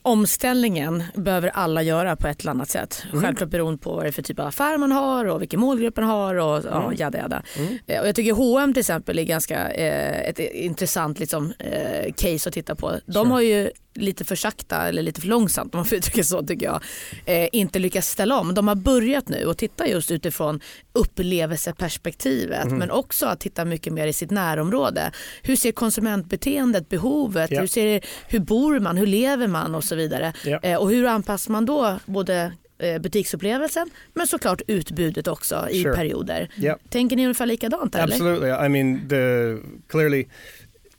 [0.02, 3.04] omställningen behöver alla göra på ett eller annat sätt.
[3.12, 3.23] Mm.
[3.23, 5.95] Självklart beroende på vad det är för typ av affär man har och vilken målgrupp
[5.97, 6.95] man har och ja, Mm.
[6.97, 7.43] jada jada.
[7.88, 12.50] Eh, Och jag tycker H&M till exempel är ganska eh, ett intressant liksom, eh, case
[12.50, 12.91] att titta på.
[13.06, 13.26] De Sure.
[13.28, 16.65] har ju lite för sakta eller lite för långsamt om man får uttrycka så tycker
[16.65, 16.81] jag
[17.25, 18.53] eh, inte lyckats ställa om.
[18.53, 20.60] De har börjat nu och titta just utifrån
[20.93, 22.77] upplevelseperspektivet Mhm.
[22.77, 25.12] men också att titta mycket mer i sitt närområde.
[25.41, 27.60] Hur ser konsumentbeteendet, behovet, Ja.
[27.60, 30.33] hur, ser, hur bor man, hur lever man och så vidare.
[30.45, 30.60] Ja.
[30.63, 35.95] Eh, och hur anpassar man då både eh, butiksupplevelsen men såklart utbudet också i Sure.
[35.95, 36.49] perioder.
[36.57, 36.77] Yeah.
[36.89, 38.13] Tänker ni ungefär likadant eller?
[38.13, 38.49] Absolutely.
[38.65, 39.55] I mean, the
[39.88, 40.25] clearly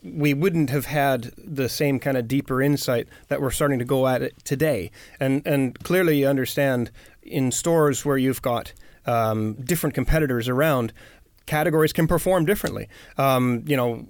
[0.03, 4.07] we wouldn't have had the same kind of deeper insight that we're starting to go
[4.07, 4.91] at it today.
[5.21, 6.91] And and clearly you understand
[7.23, 8.73] in stores where you've got
[9.07, 10.93] um, different competitors around.
[11.47, 12.89] Categories can perform differently.
[13.17, 14.05] Um, you know,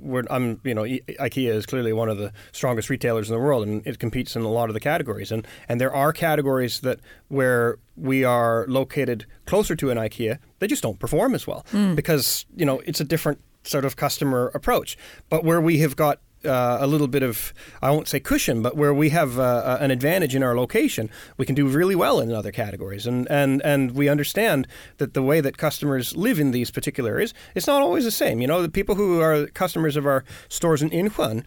[0.00, 3.40] we're, I'm, you know, I- IKEA is clearly one of the strongest retailers in the
[3.42, 5.32] world, and it competes in a lot of the categories.
[5.32, 10.68] And and there are categories that where we are located closer to an IKEA, they
[10.68, 14.96] just don't perform as well because you know it's a different sort of customer approach.
[15.28, 18.76] But where we have got uh, a little bit of, I won't say cushion, but
[18.76, 22.32] where we have uh, an advantage in our location, we can do really well in
[22.32, 23.06] other categories.
[23.06, 24.66] And, and, and we understand
[24.98, 28.40] that the way that customers live in these particular areas, it's not always the same.
[28.40, 31.44] You know, the people who are customers of our stores in Incheon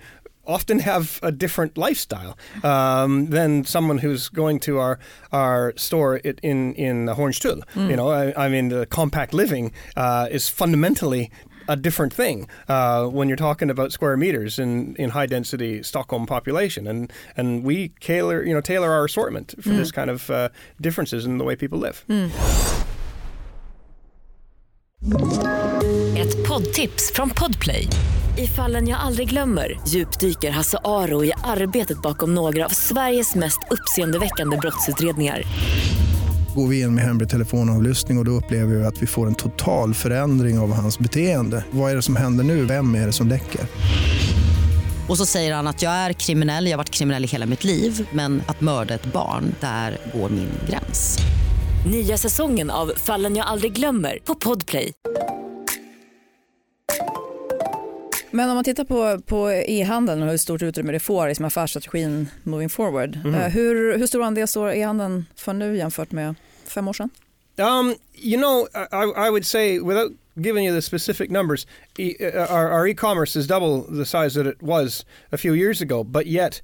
[0.47, 4.97] often have a different lifestyle um, than someone who's going to our
[5.31, 7.61] our store it, in in Hornstull.
[7.75, 11.29] You know, I, I mean, the compact living uh, is fundamentally
[11.67, 16.25] a different thing uh, when you're talking about square meters in, in high density Stockholm
[16.25, 20.49] population, and and we tailor you know tailor our assortment for this kind of uh,
[20.81, 22.03] differences in the way people live.
[26.17, 27.87] Ett poddtips från Podplay.
[28.37, 33.59] I fallen jag aldrig glömmer djupdyker Hasse Aro i arbetet bakom några av Sveriges mest
[33.69, 35.43] uppseendeväckande brottsutredningar.
[36.57, 39.35] Går vi in med hemlig telefonavlyssning och, och då upplever vi att vi får en
[39.35, 41.65] total förändring av hans beteende.
[41.71, 42.65] Vad är det som händer nu?
[42.65, 43.61] Vem är det som läcker?
[45.09, 47.63] Och så säger han att jag är kriminell, jag har varit kriminell i hela mitt
[47.63, 51.17] liv men att mörda ett barn, där går min gräns.
[51.91, 54.93] Nya säsongen av Fallen jag aldrig glömmer på Podplay.
[58.31, 61.45] Men om man tittar på, på e-handeln och hur stort utrymme det får i som
[61.45, 63.15] affärsstrategin moving forward.
[63.25, 66.35] Eh, hur, hur stor andel står e-handeln för nu jämfört med
[66.69, 67.11] fem år sedan?
[67.59, 71.65] Um, you know, I, I would say without giving you the specific numbers,
[71.97, 75.81] e, uh, our, our e-commerce is double the size that it was a few years
[75.81, 76.61] ago, but yet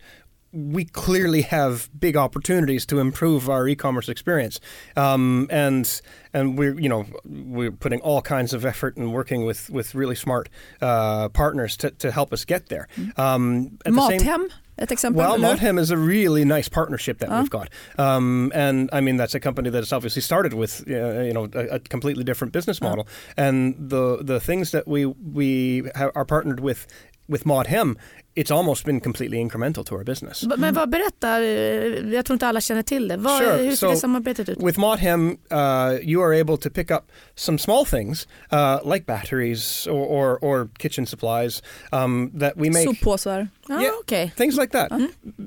[0.54, 4.60] we clearly have big opportunities to improve our e-commerce experience,
[4.96, 6.02] um, and
[6.34, 10.16] and we're you know we're putting all kinds of effort and working with with really
[10.16, 10.50] smart
[10.82, 12.88] uh, partners to, to help us get there.
[13.18, 15.18] Um, at the same- Mathem, ett exempel?
[15.18, 15.38] well?
[15.39, 19.39] Mathem is a really nice partnership that we've got, um, and I mean that's a
[19.39, 23.08] company that has obviously started with uh, you know a, a completely different business model,
[23.38, 26.86] and the the things that we we ha- are partnered with
[27.28, 27.96] with Modhem,
[28.36, 30.43] it's almost been completely incremental to our business.
[30.43, 33.17] B- Men vad berätta, eh, jag tror inte alla känner till det.
[33.17, 34.58] Vad, Sure, hur ser so- det samarbetet ut?
[34.63, 39.88] With Modhem, uh, you are able to pick up some small things uh, like batteries
[39.88, 42.88] or, or, or kitchen supplies um, that we make.
[42.89, 43.48] Soppåsar?
[43.69, 43.91] Ja, yeah.
[44.04, 44.32] okej.
[44.38, 44.91] things like that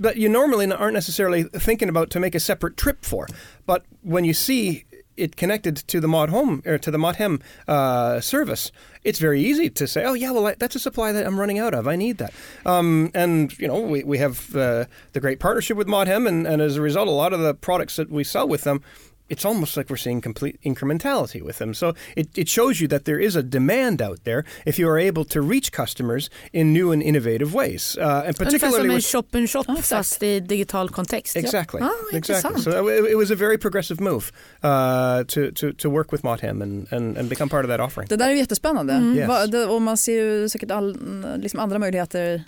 [0.03, 3.27] that you normally aren't necessarily thinking about to make a separate trip for.
[3.66, 4.85] But when you see
[5.16, 8.72] it connected to the mod home or to the modhem uh, service,
[9.05, 11.74] it's very easy to say, "Oh yeah, well that's a supply that I'm running out
[11.74, 11.87] of.
[11.87, 12.33] I need that."
[12.64, 16.61] Um, and you know, we we have uh, the great partnership with Modhem, and, and
[16.61, 18.83] as a result, a lot of the products that we sell with them.
[19.29, 21.75] It's almost like we're seeing complete incrementality with them.
[21.75, 24.99] So it, it shows you that there is a demand out there if you are
[25.09, 27.97] able to reach customers in new and innovative ways.
[27.99, 29.89] Uh, and Ungefär particularly som en with shop and shop Ja, exakt.
[29.89, 31.37] fast i digital kontext.
[31.37, 31.81] Exactly.
[31.83, 32.62] Ah, exactly.
[32.62, 34.31] So it, it was a very progressive move
[34.62, 38.09] uh, to, to, to work with Mothem and, and, and become part of that offering.
[38.09, 38.93] Det där är jättespännande.
[39.17, 39.29] Yes.
[39.29, 40.97] Va- det- Och man ser ju säkert all,
[41.39, 42.43] liksom andra möjligheter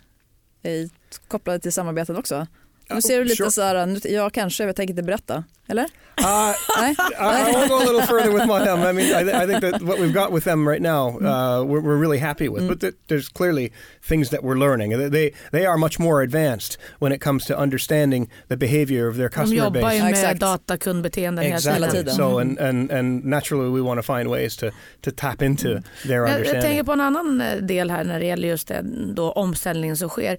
[0.63, 0.91] i,
[1.29, 2.47] kopplade till samarbeten också.
[2.91, 3.51] Nu ser du lite sure.
[3.51, 5.45] så här, nu- ja kanske, jag tänker inte berätta.
[5.69, 5.85] Eller?
[6.21, 6.97] Uh, Nej?
[7.19, 8.83] I, I will go a little further with Mothem.
[8.91, 11.63] I mean, I, th- I think that what we've got with them right now, uh,
[11.65, 12.67] we're, we're really happy with.
[12.69, 13.73] But th- there's clearly
[14.09, 15.11] things that we're learning.
[15.11, 19.29] They- They are much more advanced when it comes to understanding the behavior of their
[19.29, 19.97] De customer jobbar base.
[19.97, 20.41] ju med Exakt.
[20.41, 21.91] datakundbeteenden hela Exactly.
[21.91, 22.15] tiden.
[22.15, 24.71] So and, and and naturally we want to find ways to
[25.03, 26.63] to tap into their Jag, jag understanding.
[26.63, 30.09] tänker på en annan eh, del här när det gäller just den då omställningen som
[30.09, 30.37] sker.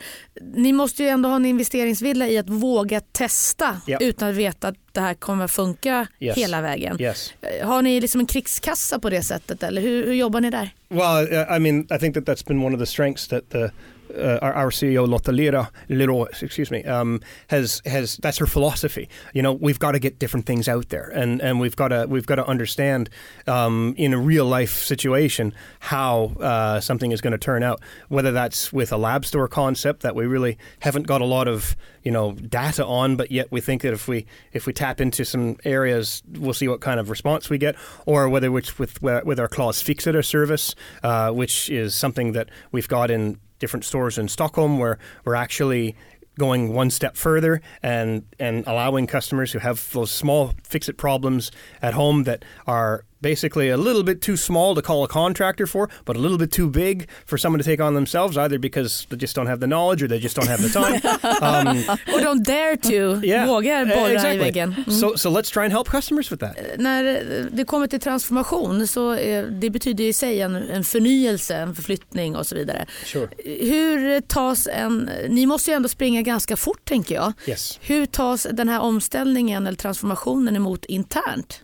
[0.55, 3.97] Ni måste ju ändå ha en investeringsvilja i att våga testa Ja.
[4.01, 6.37] utan att veta det här kommer att funka Yes.
[6.37, 7.01] hela vägen.
[7.01, 7.33] yes.
[7.63, 10.69] Har ni liksom en krigskassa på det sättet eller hur, hur jobbar ni där?
[10.89, 13.71] Well, I mean, I think that that's been one of the strengths that the
[14.15, 19.09] uh, our, our CEO Lotta Lira, Liro, excuse me, um, has has that's her philosophy.
[19.33, 22.05] You know, we've got to get different things out there, and and we've got to
[22.07, 23.09] we've got to understand
[23.47, 27.81] um, in a real life situation how uh, something is going to turn out.
[28.07, 31.75] Whether that's with a lab store concept that we really haven't got a lot of
[32.03, 35.25] you know data on, but yet we think that if we if we tap into
[35.25, 39.39] some areas, we'll see what kind of response we get, or whether it's with with
[39.39, 44.27] our Clause Fixiter service, uh, which is something that we've got in different stores in
[44.27, 45.95] Stockholm, where we're actually
[46.37, 51.51] going one step further and and allowing customers who have those small fix it problems
[51.81, 55.89] at home that are basically a little bit too small to call a contractor for,
[56.05, 59.17] but a little bit too big for someone to take on themselves, either because they
[59.17, 61.01] just don't have the knowledge or they just don't have the time.
[61.67, 64.35] um, och de dare to, yeah, vågar borra exactly.
[64.35, 64.75] i väggen.
[64.87, 64.99] Mm.
[64.99, 66.57] So, so let's try and help customers with that.
[66.77, 67.03] När
[67.51, 72.35] det kommer till transformation så är, det betyder i sig en, en förnyelse, en förflyttning
[72.35, 72.85] och så vidare.
[73.05, 73.29] Sure.
[73.45, 77.33] Hur tas en, ni måste ju ändå springa ganska fort tänker jag.
[77.47, 77.79] Yes.
[77.81, 81.61] Hur tas den här omställningen eller transformationen emot internt?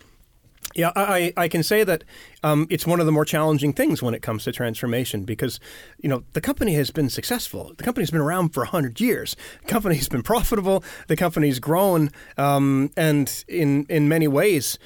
[0.75, 2.03] Yeah, I, I can say that
[2.43, 5.57] um, it's one of the more challenging things when it comes to transformation because,
[6.01, 7.73] you know, the company has been successful.
[7.77, 9.37] The company's been around for 100 years.
[9.61, 10.83] The company's been profitable.
[11.07, 12.11] The company's grown.
[12.37, 14.77] Um, and in, in many ways,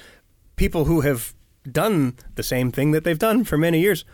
[0.54, 1.34] people who have
[1.70, 4.04] done the same thing that they've done for many years,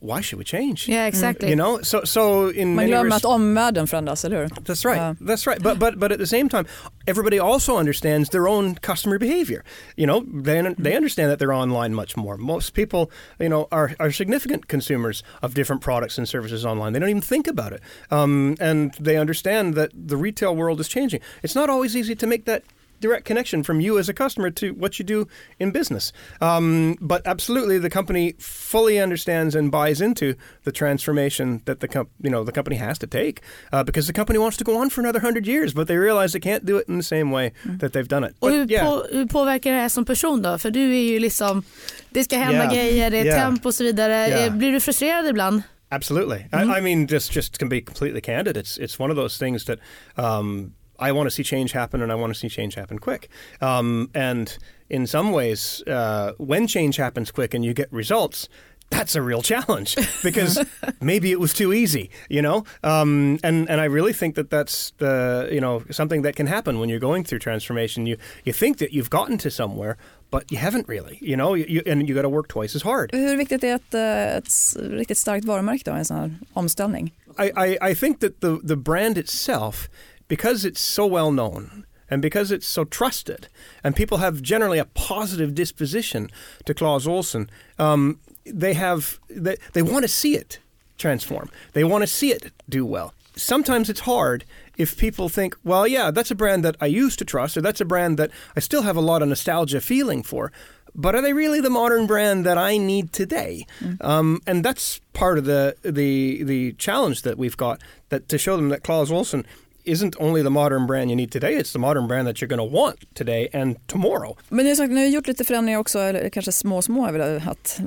[0.00, 0.88] why should we change?
[0.88, 1.48] Yeah, exactly.
[1.48, 4.48] You know, so so in Man many glömmer att omvärlden förändras, eller hur?
[4.64, 4.96] That's right.
[4.96, 5.14] Yeah.
[5.20, 5.62] That's right.
[5.62, 6.66] But but but at the same time,
[7.06, 9.64] everybody also understands their own customer behavior.
[9.96, 12.36] You know, they they understand that they're online much more.
[12.36, 16.92] Most people, you know, are are significant consumers of different products and services online.
[16.92, 20.88] They don't even think about it, um, and they understand that the retail world is
[20.88, 21.20] changing.
[21.42, 22.62] It's not always easy to make that
[23.00, 25.26] direct connection from you as a customer to what you do
[25.58, 26.12] in business.
[26.40, 30.34] Um, but absolutely, the company fully understands and buys into
[30.64, 33.40] the transformation that the com- you know the company has to take
[33.72, 36.32] uh, because the company wants to go on for another hundred years, but they realize
[36.32, 38.34] they can't do it in the same way that they've done it.
[38.38, 38.84] Och hur, yeah.
[38.86, 40.58] på, hur påverkar det här som person då?
[40.58, 41.62] För du är ju liksom,
[42.10, 42.74] det ska hända Yeah.
[42.74, 43.44] grejer, det är Yeah.
[43.44, 44.26] tempo och så vidare.
[44.26, 45.62] Eh, Blir du frustrerad ibland?
[45.90, 46.36] Absolutely.
[46.52, 49.64] I, I mean, just just to be completely candid, it's it's one of those things
[49.64, 49.78] that
[50.16, 53.28] um, I want to see change happen, and I want to see change happen quick.
[53.60, 54.58] Um, and
[54.90, 58.48] in some ways, uh, when change happens quick and you get results.
[58.90, 60.64] That's a real challenge because
[61.00, 64.92] maybe it was too easy, you know, um, and and I really think that that's
[64.96, 68.06] the you know something that can happen when you're going through transformation.
[68.06, 69.96] You you think that you've gotten to somewhere,
[70.30, 73.10] but you haven't really, you know, you, and you got to work twice as hard.
[73.12, 76.30] Hur viktigt är ett, eh, ett s- riktigt starkt varumärke då, i en sån här
[76.54, 77.12] omställning?
[77.38, 79.88] I, I, I think that the, the brand itself,
[80.28, 83.48] because it's so well known and because it's so trusted,
[83.84, 86.30] and people have generally a positive disposition
[86.64, 90.58] to Claus Olson, um, they have they, they want to see it
[90.96, 91.50] transform.
[91.74, 93.12] They want to see it do well.
[93.36, 94.44] Sometimes it's hard
[94.76, 97.80] if people think, well, yeah, that's a brand that I used to trust, or that's
[97.80, 100.50] a brand that I still have a lot of nostalgia feeling for.
[100.94, 103.66] But are they really the modern brand that I need today?
[104.00, 108.56] Um, and that's part of the the the challenge that we've got that to show
[108.56, 109.46] them that Claus Olson
[109.84, 112.70] isn't only the modern brand you need today; it's the modern brand that you're going
[112.70, 114.36] to want today and tomorrow.
[114.48, 117.12] Men ni har, sagt, ni har gjort lite förändringar också, eller kanske små små är
[117.12, 117.80] väl att,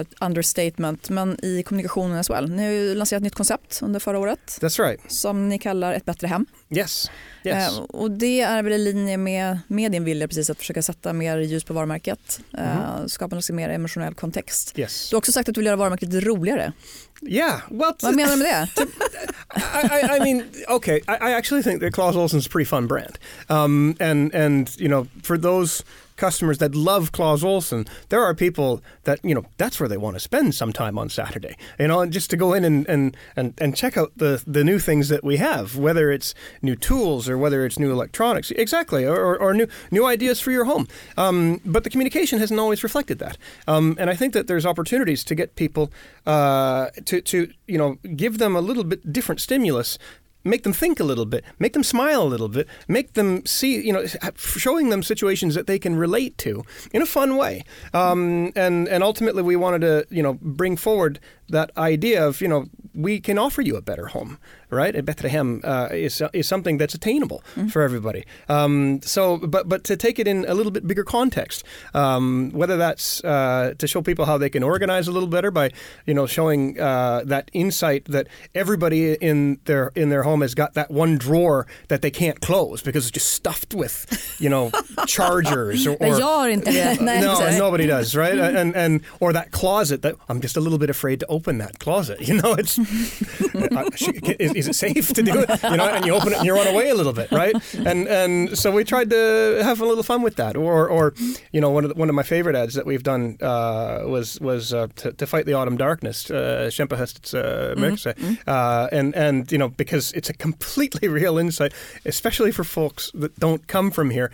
[0.00, 2.50] ett understatement, men i kommunikationen as well.
[2.50, 5.00] Ni har ju lanserat ett nytt koncept under förra året That's right.
[5.12, 6.46] som ni kallar ett bättre hem.
[6.70, 7.10] Yes.
[7.44, 7.78] Yes.
[7.78, 11.12] Eh, och det är väl i linje med, med din vilja precis att försöka sätta
[11.12, 14.78] mer ljus på varumärket, eh, skapa en mer emotionell kontext.
[14.78, 15.10] yes.
[15.10, 16.72] Du har också sagt att du vill göra varumärket lite roligare.
[17.22, 17.60] Yeah.
[17.70, 18.82] Well, Vad menar du med det?
[19.74, 20.96] I, I, I mean, okay.
[20.96, 24.88] I, I actually think that Claus Olson's a pretty fun brand, um, and and you
[24.88, 25.84] know, for those
[26.22, 30.14] customers that love Claus Olson, there are people that you know that's where they want
[30.14, 31.56] to spend some time on Saturday.
[31.80, 34.78] You know, just to go in and and and, and check out the the new
[34.78, 36.32] things that we have, whether it's
[36.62, 40.52] new tools or whether it's new electronics, exactly, or, or, or new new ideas for
[40.52, 40.86] your home.
[41.16, 45.24] Um, but the communication hasn't always reflected that, um, and I think that there's opportunities
[45.24, 45.90] to get people
[46.24, 49.98] uh, to to you know give them a little bit different stimulus
[50.44, 53.80] make them think a little bit, make them smile a little bit, make them see,
[53.84, 54.04] you know,
[54.36, 57.64] showing them situations that they can relate to in a fun way.
[57.94, 61.20] Um, and and ultimately, we wanted to, you know, bring forward
[61.52, 64.38] that idea of, you know, we can offer you a better home,
[64.70, 64.94] right?
[64.94, 68.24] A better hem uh, is is something that's attainable for everybody.
[68.48, 72.76] Um, so, but but to take it in a little bit bigger context, um, whether
[72.76, 75.70] that's uh, to show people how they can organize a little better by,
[76.06, 80.74] you know, showing uh, that insight that everybody in their in their home has got
[80.74, 84.06] that one drawer that they can't close because it's just stuffed with,
[84.38, 84.70] you know,
[85.06, 85.96] chargers or.
[86.02, 87.00] Or gör inte det.
[87.00, 88.38] Nej, no, nobody does, right?
[88.60, 91.58] and and or that closet that I'm just a little bit afraid to open open
[91.58, 92.20] that closet?
[92.32, 93.90] You know, it's uh,
[94.38, 95.48] is, is, it safe to do it?
[95.62, 97.54] You know, and you open it and you run away a little bit, right?
[97.74, 100.56] And and so we tried to have a little fun with that.
[100.56, 101.12] Or or
[101.52, 104.40] you know, one of the, one of my favorite ads that we've done uh, was
[104.40, 106.30] was uh, to, to, fight the autumn darkness.
[106.30, 108.14] Uh, Kjempehöstets uh, mörker.
[108.14, 108.38] Mm.
[108.46, 111.74] Uh, and and you know because it's a completely real insight,
[112.06, 114.30] especially for folks that don't come from here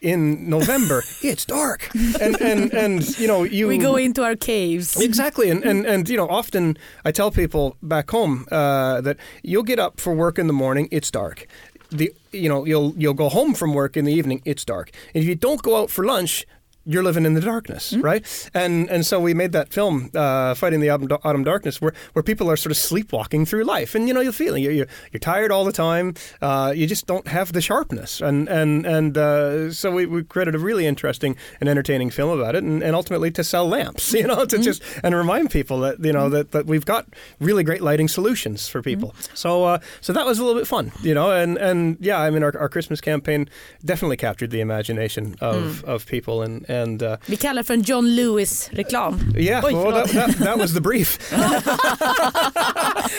[0.00, 5.00] in November, it's dark, and and and you know you we go into our caves.
[5.00, 9.62] Exactly, and and and you know often I tell people back home uh, that you'll
[9.62, 11.46] get up for work in the morning, it's dark.
[11.90, 15.22] The you know you'll you'll go home from work in the evening, it's dark, and
[15.22, 16.46] if you don't go out for lunch,
[16.86, 18.02] you're living in the darkness, mm-hmm.
[18.02, 18.50] right?
[18.54, 22.22] And and so we made that film, uh, fighting the autumn, autumn, darkness, where where
[22.22, 25.20] people are sort of sleepwalking through life, and you know you're feeling you're you're, you're
[25.20, 26.14] tired all the time.
[26.40, 30.54] Uh, you just don't have the sharpness, and and and uh, so we, we created
[30.54, 34.26] a really interesting and entertaining film about it, and, and ultimately to sell lamps, you
[34.26, 34.62] know, to mm-hmm.
[34.62, 36.34] just and remind people that you know mm-hmm.
[36.34, 37.06] that, that we've got
[37.40, 39.10] really great lighting solutions for people.
[39.10, 39.34] Mm-hmm.
[39.34, 42.30] So uh, so that was a little bit fun, you know, and and yeah, I
[42.30, 43.48] mean our, our Christmas campaign
[43.84, 45.84] definitely captured the imagination of mm.
[45.84, 49.20] of people and and uh, Vi kallar det för en John Lewis-reklam.
[49.36, 51.18] Yeah, Oj, well, that, that, that was the brief.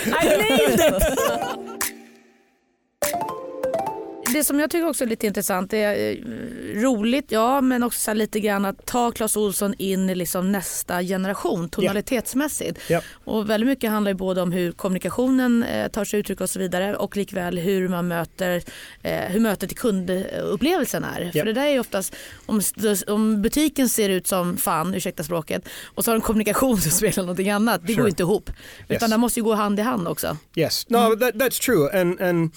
[0.06, 1.04] I nailed it!
[4.34, 8.00] det som jag tycker också är lite intressant det är eh, roligt ja men också
[8.00, 12.80] så lite grann att ta Clas Olsson in i liksom nästa generation tonalitetsmässigt.
[12.90, 12.92] Yeah.
[12.92, 13.04] Yeah.
[13.24, 16.60] Och väldigt mycket handlar ju både om hur kommunikationen eh, tar sig uttryck och så
[16.60, 18.64] vidare och likväl hur man möter
[19.04, 21.22] eh, hur mötet i kundupplevelsen är.
[21.22, 21.32] Yeah.
[21.32, 22.62] För det där är ju oftast om,
[23.08, 27.24] om butiken ser ut som fan, ursäkta språket, och så har en kommunikation som spelar
[27.24, 27.82] någonting annat.
[27.82, 28.02] Det sure.
[28.02, 28.50] går inte ihop.
[28.88, 29.12] Utan yes.
[29.12, 30.38] det måste ju gå hand i hand också.
[30.56, 31.20] Yes, no mm.
[31.20, 32.52] that, that's true and, and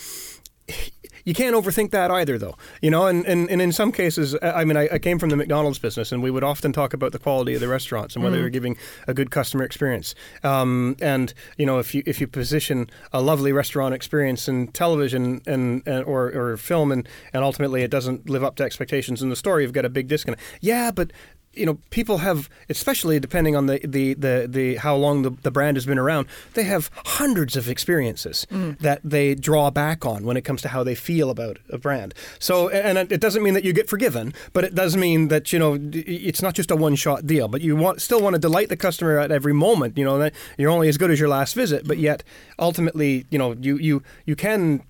[1.25, 2.57] you can't overthink that either, though.
[2.81, 5.37] You know, and, and, and in some cases, I mean, I, I, came from the
[5.37, 8.37] McDonald's business, and we would often talk about the quality of the restaurants and whether
[8.37, 8.41] mm.
[8.41, 10.15] they're giving a good customer experience.
[10.43, 15.41] Um, and you know, if you if you position a lovely restaurant experience in television
[15.47, 19.31] and, and or, or film, and and ultimately it doesn't live up to expectations in
[19.31, 20.43] the store, you've got a big disconnect.
[20.61, 21.13] Yeah, but
[21.53, 25.51] you know, people have, especially depending on the the the, the how long the, the
[25.51, 28.79] brand has been around, they have hundreds of experiences mm.
[28.79, 32.15] that they draw back on when it comes to how they feel about a brand.
[32.39, 35.59] So, and it doesn't mean that you get forgiven, but it does mean that you
[35.59, 37.49] know it's not just a one shot deal.
[37.49, 39.99] But you want still want to delight the customer at every moment.
[39.99, 42.23] You know that you're only as good as your last visit, but yet
[42.61, 44.85] ultimately, you know, you you you can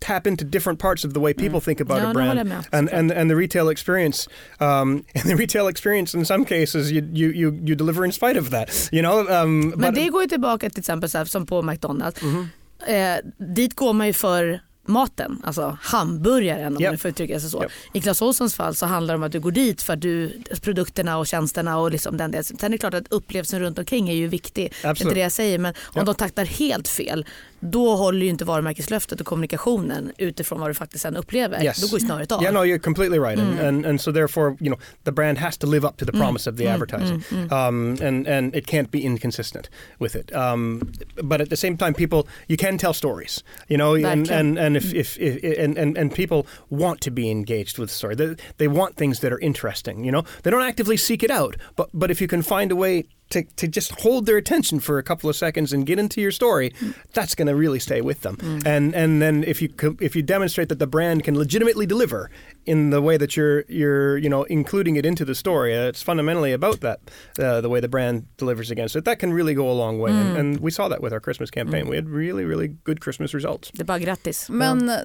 [0.00, 1.64] tap into different parts of the way people mm.
[1.64, 4.28] think about ja, a brand and, and and the retail experience
[4.60, 8.36] um, and the retail experience in some cases you you you, you deliver in spite
[8.40, 12.22] of that you know um, men det går ju tillbaka till exempel som på McDonalds
[12.22, 13.16] mm -hmm.
[13.16, 14.60] eh, dit går man ju för
[14.90, 16.90] maten, alltså hamburgaren om yep.
[16.90, 17.62] man får uttrycka sig så.
[17.62, 17.72] Yep.
[17.92, 21.18] I Clas Ohlsons fall så handlar det om att du går dit för du, produkterna
[21.18, 22.44] och tjänsterna och liksom den delen.
[22.44, 24.66] Sen är det klart att upplevelsen runt omkring är ju viktig.
[24.66, 24.82] Absolut.
[24.82, 26.06] Det är inte det jag säger men om yep.
[26.06, 27.26] de taktar helt fel
[27.60, 31.64] då håller ju inte varumärkeslöftet och kommunikationen utifrån vad du faktiskt sen upplever.
[31.64, 31.80] Yes.
[31.80, 32.42] Då går ju snöret av.
[32.42, 33.38] Yeah, no, you're completely right.
[33.38, 33.50] Mm.
[33.50, 36.12] And, and, and so therefore, you know, the brand has to live up to the
[36.12, 36.20] mm.
[36.20, 36.52] promise mm.
[36.52, 36.74] of the mm.
[36.74, 37.24] advertising.
[37.30, 37.48] Mm.
[37.48, 37.52] mm.
[37.52, 39.68] Um, and, and it can't be inconsistent
[39.98, 40.34] with it.
[40.34, 40.92] Um,
[41.22, 44.76] but at the same time, people, you can tell stories, you know, and, and, and
[44.76, 48.14] if, if, if, and, and, and people want to be engaged with the story.
[48.14, 50.24] They, they want things that are interesting, you know.
[50.42, 53.42] They don't actively seek it out, but, but if you can find a way to,
[53.56, 56.72] to just hold their attention for a couple of seconds and get into your story,
[57.12, 58.36] that's going to really stay with them.
[58.36, 58.66] Mm.
[58.66, 59.68] And and then if you
[60.00, 62.30] if you demonstrate that the brand can legitimately deliver
[62.66, 66.02] in the way that you're you're you know including it into the story, uh, it's
[66.02, 66.98] fundamentally about that
[67.38, 69.04] uh, the way the brand delivers against it.
[69.04, 70.10] That can really go a long way.
[70.10, 70.20] Mm.
[70.20, 71.84] And, and, we saw that with our Christmas campaign.
[71.84, 71.90] Mm.
[71.90, 73.70] We had really really good Christmas results.
[73.72, 74.50] Det är bara grattis.
[74.50, 74.94] Men ja.
[74.94, 75.00] Eh,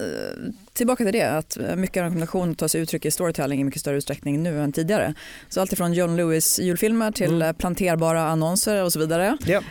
[0.72, 3.96] tillbaka till det att mycket av rekommendation tar sig uttryck i storytelling i mycket större
[3.96, 5.14] utsträckning nu än tidigare.
[5.48, 7.54] Så alltifrån John Lewis julfilmer till mm.
[7.54, 9.38] planterbara annonser och så vidare.
[9.46, 9.64] Yep.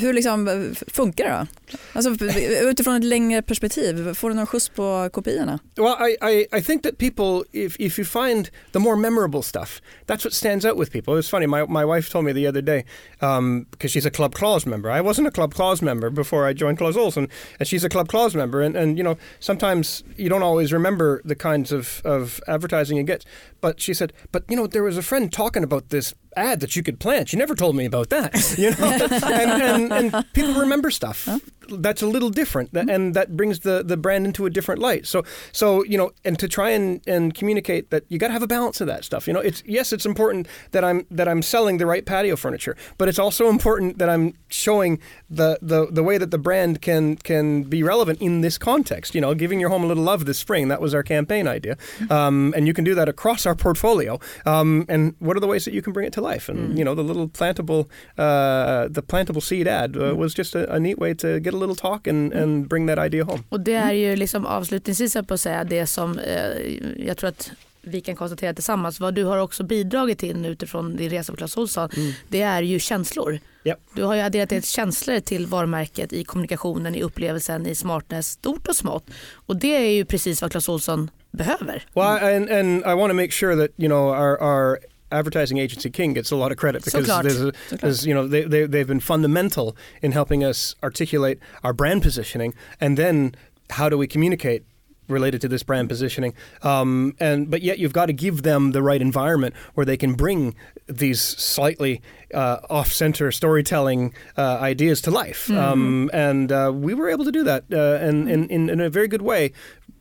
[0.00, 1.46] Hur liksom funkar det då?
[1.92, 2.26] Alltså,
[2.62, 5.58] utifrån ett längre perspektiv, får du någon skjuts på kopiorna?
[5.76, 9.80] Well, I, I, I think that people, if, if you find the more memorable stuff,
[10.06, 11.14] that's what stands out with people.
[11.14, 12.84] It was funny, my, my wife told me the other day,
[13.20, 14.90] um, because she's a Club Claus member.
[14.90, 18.08] I wasn't a Club Claus member before I joined Claus Olson, and she's a Club
[18.08, 18.62] Claus member.
[18.62, 23.02] And, and, you know, sometimes you don't always remember the kinds of, of advertising you
[23.02, 23.24] get.
[23.60, 26.76] But she said, but, you know, there was a friend talking about this ad that
[26.76, 27.32] you could plant.
[27.32, 28.30] You never told me about that.
[28.60, 28.86] You know,
[29.22, 31.28] and, and, and, people remember stuff?
[31.78, 35.06] That's a little different, and that brings the the brand into a different light.
[35.06, 38.42] So so you know, and to try and and communicate that you got to have
[38.42, 39.26] a balance of that stuff.
[39.26, 42.76] You know, it's yes, it's important that I'm that I'm selling the right patio furniture,
[42.98, 44.98] but it's also important that I'm showing
[45.28, 49.14] the the the way that the brand can can be relevant in this context.
[49.14, 50.68] You know, giving your home a little love this spring.
[50.68, 51.76] That was our campaign idea,
[52.10, 54.18] um, and you can do that across our portfolio.
[54.46, 56.48] Um, and what are the ways that you can bring it to life?
[56.48, 60.72] And you know, the little plantable uh, the plantable seed ad uh, was just a,
[60.72, 63.42] a neat way to get a little talk and and bring that idea home.
[63.48, 67.50] Och det är ju liksom avslutningsvis på att säga det som eh, jag tror att
[67.82, 71.56] vi kan konstatera tillsammans, vad du har också bidragit till utifrån din resa på Clas
[71.56, 71.88] Ohlson,
[72.28, 73.38] det är ju känslor.
[73.64, 73.78] Yep.
[73.94, 78.68] Du har ju adderat ett känslor till varumärket i kommunikationen, i upplevelsen, i smartness, stort
[78.68, 79.10] och smått.
[79.34, 81.84] Och det är ju precis vad Clas Ohlson behöver.
[81.94, 84.78] Well, and and I want to make sure that you know our our
[85.12, 87.22] advertising agency King gets a lot of credit because Såklart.
[87.22, 91.72] there's, a, there's you know they, they they've been fundamental in helping us articulate our
[91.72, 93.34] brand positioning and then
[93.70, 94.64] how do we communicate
[95.10, 96.32] related to this brand positioning.
[96.62, 100.14] Um, and but yet you've got to give them the right environment where they can
[100.14, 100.54] bring
[100.86, 102.00] these slightly
[102.32, 105.50] uh, off-center storytelling uh, ideas to life.
[105.50, 108.88] Um, and uh, we were able to do that uh, and in, in, in a
[108.88, 109.52] very good way.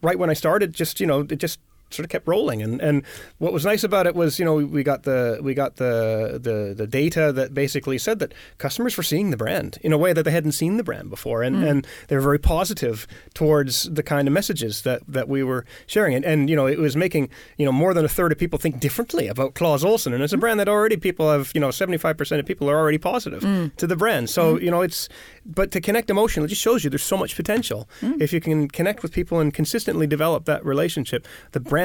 [0.01, 1.59] Right when I started just you know it just
[1.91, 2.61] sort of kept rolling.
[2.61, 3.03] And and
[3.37, 6.73] what was nice about it was you know we got the we got the the
[6.75, 10.23] the data that basically said that customers were seeing the brand in a way that
[10.23, 11.43] they hadn't seen the brand before.
[11.43, 11.63] And hmm.
[11.63, 16.15] and they were very positive towards the kind of messages that that we were sharing.
[16.15, 18.59] And and you know it was making you know more than a third of people
[18.59, 20.41] think differently about Claus Olsen, and it's a hmm.
[20.41, 23.67] brand that already people have you know 75% of people are already positive hmm.
[23.77, 24.29] to the brand.
[24.29, 25.09] So you know it's
[25.45, 27.89] but to connect emotionally it just shows you there's so much potential.
[28.01, 31.78] If you can connect with people and consistently develop that relationship the brand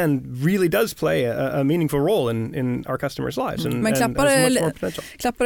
[0.44, 3.96] really does play a, a meaningful role in, in our customers lives and, Men and
[3.96, 4.62] klappa has much dig,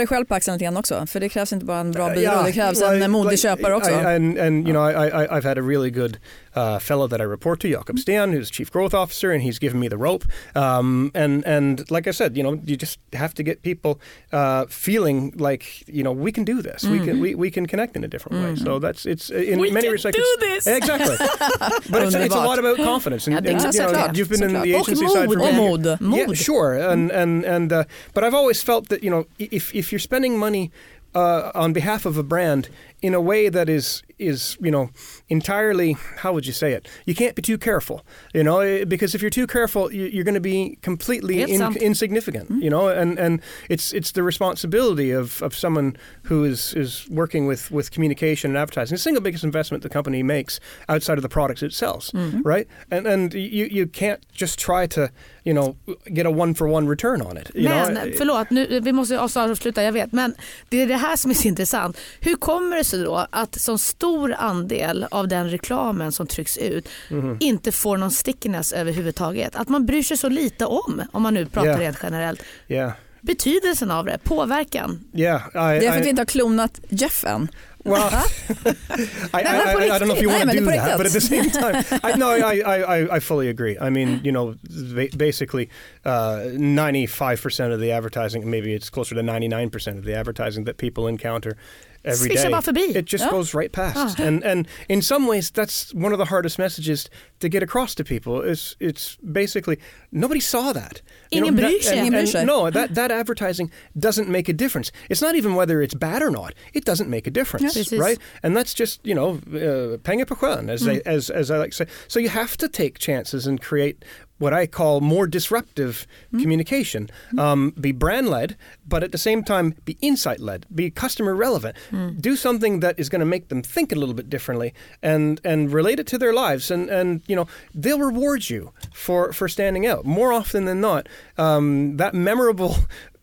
[0.07, 1.07] själv på axeln lite grann också.
[1.07, 3.43] För det krävs inte bara en bra Uh, byrå, det krävs like- en modig like,
[3.49, 3.91] köpare också.
[3.91, 6.17] I, and and you know, I, I I've had a really good
[6.59, 9.79] uh, fellow that I report to, Jakob Stan, who's chief growth officer, and he's given
[9.81, 10.25] me the rope.
[10.55, 13.93] Um, and and like I said, you know, you just have to get people
[14.33, 15.65] uh, feeling like
[15.97, 16.83] you know we can do this.
[16.85, 18.57] We can we, we can connect in a different way.
[18.65, 20.67] So that's it's uh, in We many respects do this!
[20.67, 21.17] exactly.
[21.93, 23.27] but it's, it's a lot about confidence.
[23.29, 24.65] And, Ja, det är and, you know, såklart, you've been in såklart.
[24.65, 25.45] the Och agency side for mod.
[25.47, 26.01] many Och years.
[26.01, 26.19] mod.
[26.19, 27.85] Yeah, sure, and and and uh,
[28.15, 30.71] but I've always felt that you know if if you're spending money
[31.15, 32.69] uh, on behalf of a brand
[33.01, 34.89] in a way that is is you know
[35.29, 36.89] entirely how would you say it?
[37.07, 38.01] You can't be too careful,
[38.35, 41.63] you know, eh, because if you're too careful, you- you're going to be completely in,
[41.81, 45.97] insignificant, you know, and and it's it's the responsibility of, of someone
[46.29, 48.97] who is is working with with communication and advertising.
[48.97, 52.11] The single biggest investment the company makes outside of the products it sells,
[52.45, 52.67] right?
[52.91, 55.01] And and you you can't just try to
[55.45, 55.77] you know
[56.15, 57.51] get a one for one return on it.
[57.55, 58.13] You Men know?
[58.19, 60.13] förlåt, nu, vi måste avsluta, jag vet.
[60.13, 60.35] Men
[60.69, 61.99] det är det här som är så intressant.
[62.21, 64.08] Hur kommer det sig då att så stor
[64.39, 67.37] andel av den reklamen som trycks ut Mhm.
[67.41, 69.57] inte får någon stickiness överhuvudtaget?
[69.57, 71.81] Att man bryr sig så lite om, om man nu pratar Ja.
[71.81, 72.43] rent generellt.
[72.69, 75.01] Yeah, Betydelsen av det, påverkan.
[75.15, 75.41] yeah.
[75.49, 75.51] I,
[75.81, 77.49] Det är för att vi inte har klonat Jeff än.
[77.85, 81.21] Well, I, I, I, don't know if you want to do that, but at the
[81.21, 83.77] same time, I, no, I, I, I, fully agree.
[83.81, 84.55] I mean, you know,
[84.95, 85.69] ba- basically,
[86.05, 91.09] uh, 95% of the advertising, maybe it's closer to 99% of the advertising that people
[91.09, 91.57] encounter
[92.05, 94.19] every Swisha day, bara it just goes right past.
[94.19, 97.09] And and in some ways, that's one of the hardest messages
[97.41, 98.41] to get across to people.
[98.43, 99.79] Is it's basically
[100.13, 101.03] nobody saw that.
[101.31, 101.99] You Ingen bryr that- sig.
[101.99, 102.47] and- and.
[102.47, 104.91] No, that that advertising doesn't make a difference.
[105.09, 106.55] It's not even whether it's bad or not.
[106.73, 108.19] It doesn't make a difference, right?
[108.43, 111.71] And that's just you know uh, pengar på sjön, as they, as as I like
[111.71, 111.87] to say.
[112.09, 114.05] So you have to take chances and create
[114.39, 117.11] what I call more disruptive communication.
[117.37, 120.67] Um, be brand led, but at the same time be insight led.
[120.75, 121.77] Be customer relevant.
[122.21, 124.73] Do something that is going to make them think a little bit differently
[125.03, 126.71] and and relate it to their lives.
[126.71, 131.09] And and you know they'll reward you for for standing out more often than not.
[131.37, 132.77] Um, that memorable.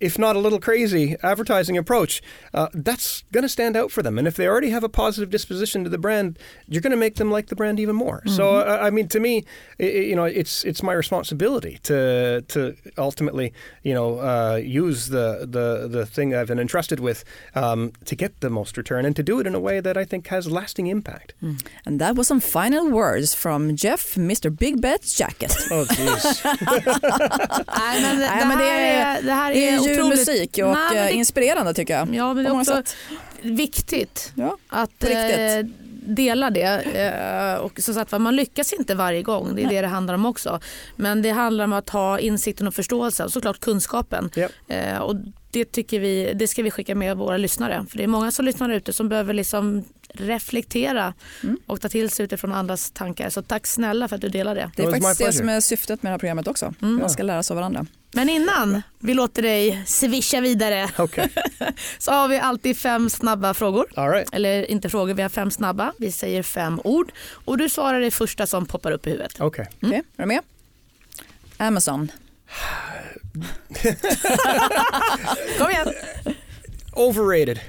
[0.06, 2.22] If not a little crazy advertising approach,
[2.54, 4.18] uh, that's going to stand out for them.
[4.20, 6.38] And if they already have a positive disposition to the brand,
[6.72, 8.20] you're going to make them like the brand even more.
[8.38, 9.34] So, uh, I mean, to me,
[9.80, 12.60] i i- you know, it's it's my responsibility to to
[12.98, 13.48] ultimately,
[13.88, 17.24] you know, uh, use the, the the thing I've been entrusted with
[17.56, 20.06] um, to get the most return and to do it in a way that I
[20.06, 21.34] think has lasting impact.
[21.88, 25.52] And that was some final words from Jeff, Mr Big Bets Jacket.
[25.72, 26.26] Oh, jeez.
[27.78, 30.28] Nej, men det, här är- här är otroligt...
[30.28, 32.16] julmusik och Nej, eh, det- inspirerande tycker jag.
[32.16, 32.96] Ja, men det är också sätt.
[33.42, 35.10] viktigt Ja, att eh,
[36.08, 36.82] delar det.
[37.56, 40.26] Eh, och så att man lyckas inte varje gång, det är det det handlar om
[40.26, 40.60] också.
[40.96, 44.30] Men det handlar om att ha insikten och förståelsen och såklart kunskapen.
[44.36, 44.52] Yep.
[44.68, 45.16] Eh, och
[45.52, 47.86] det tycker vi, det ska vi skicka med våra lyssnare.
[47.90, 49.84] För det är många som lyssnar ute som behöver liksom
[50.14, 51.58] reflektera Mm.
[51.68, 53.30] och ta till sig utifrån andras tankar.
[53.30, 54.72] Så tack snälla för att du delar det.
[54.76, 56.74] Det är faktiskt det som är syftet med det här programmet också.
[56.80, 57.86] Man ska lära sig av varandra.
[58.16, 61.28] Men innan vi låter dig swisha vidare Okay.
[61.98, 63.88] så har vi alltid fem snabba frågor.
[63.96, 64.34] All right.
[64.34, 65.94] Eller inte frågor, vi har fem snabba.
[65.98, 67.12] Vi säger fem ord
[67.46, 69.42] och du svarar det första som poppar upp i huvudet.
[69.42, 69.66] Okay.
[69.82, 70.42] Okej, är du med?
[71.58, 72.12] Amazon.
[75.58, 75.94] Kom igen.
[76.94, 77.60] Overrated.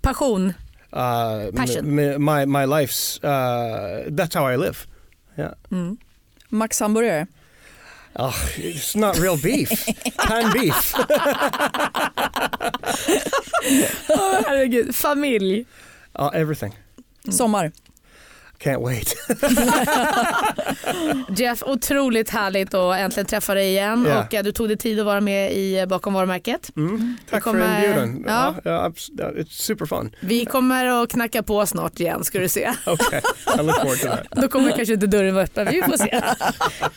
[0.00, 0.46] Passion.
[0.92, 1.94] Uh, Passion.
[2.24, 3.24] my my life's.
[3.24, 4.76] Uh, that's how I live.
[5.38, 5.54] Yeah.
[6.48, 7.26] Max hamburgare.
[8.20, 9.86] Oh, it's not real beef.
[10.18, 10.94] Canned beef.
[14.10, 14.92] Åh, herregud.
[14.92, 15.66] Familj.
[16.16, 16.74] Uh, everything.
[17.30, 17.72] Sommar.
[18.58, 19.14] Can't wait.
[21.38, 24.24] Jeff, otroligt härligt att äntligen träffa dig igen Ja.
[24.24, 26.70] och eh, du tog dig tid att vara med i eh, Bakom varumärket.
[26.76, 27.16] Mm.
[27.30, 28.24] Tack kommer- för inbjudan.
[28.26, 28.54] Ja.
[28.64, 28.92] Yeah, uh,
[29.42, 30.14] it's super fun.
[30.20, 32.70] Vi kommer att knacka på snart igen ska du se.
[32.86, 33.20] Okay,
[33.54, 34.26] I look forward to that.
[34.42, 36.20] Då kommer kanske inte dörren vara öppen, vi får se.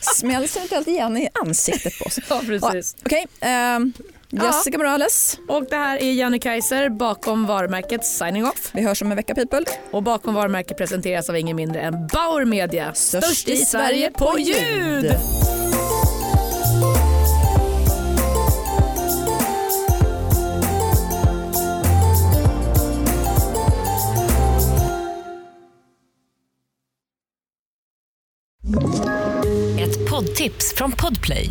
[0.00, 2.18] Smälls eventuellt igen i ansiktet på oss.
[2.28, 2.96] Ja, precis.
[3.06, 3.92] Okej, ehm,
[4.32, 5.38] Jessica Morales.
[5.48, 8.70] Och det här är Janne Kaiser bakom varumärket Signing Off.
[8.74, 9.64] Vi hörs om en vecka people.
[9.90, 12.94] Och bakom varumärket presenteras av ingen mindre än Bauer Media.
[12.94, 15.04] Störst i Sverige på ljud!
[29.78, 31.50] Ett poddtips från Podplay.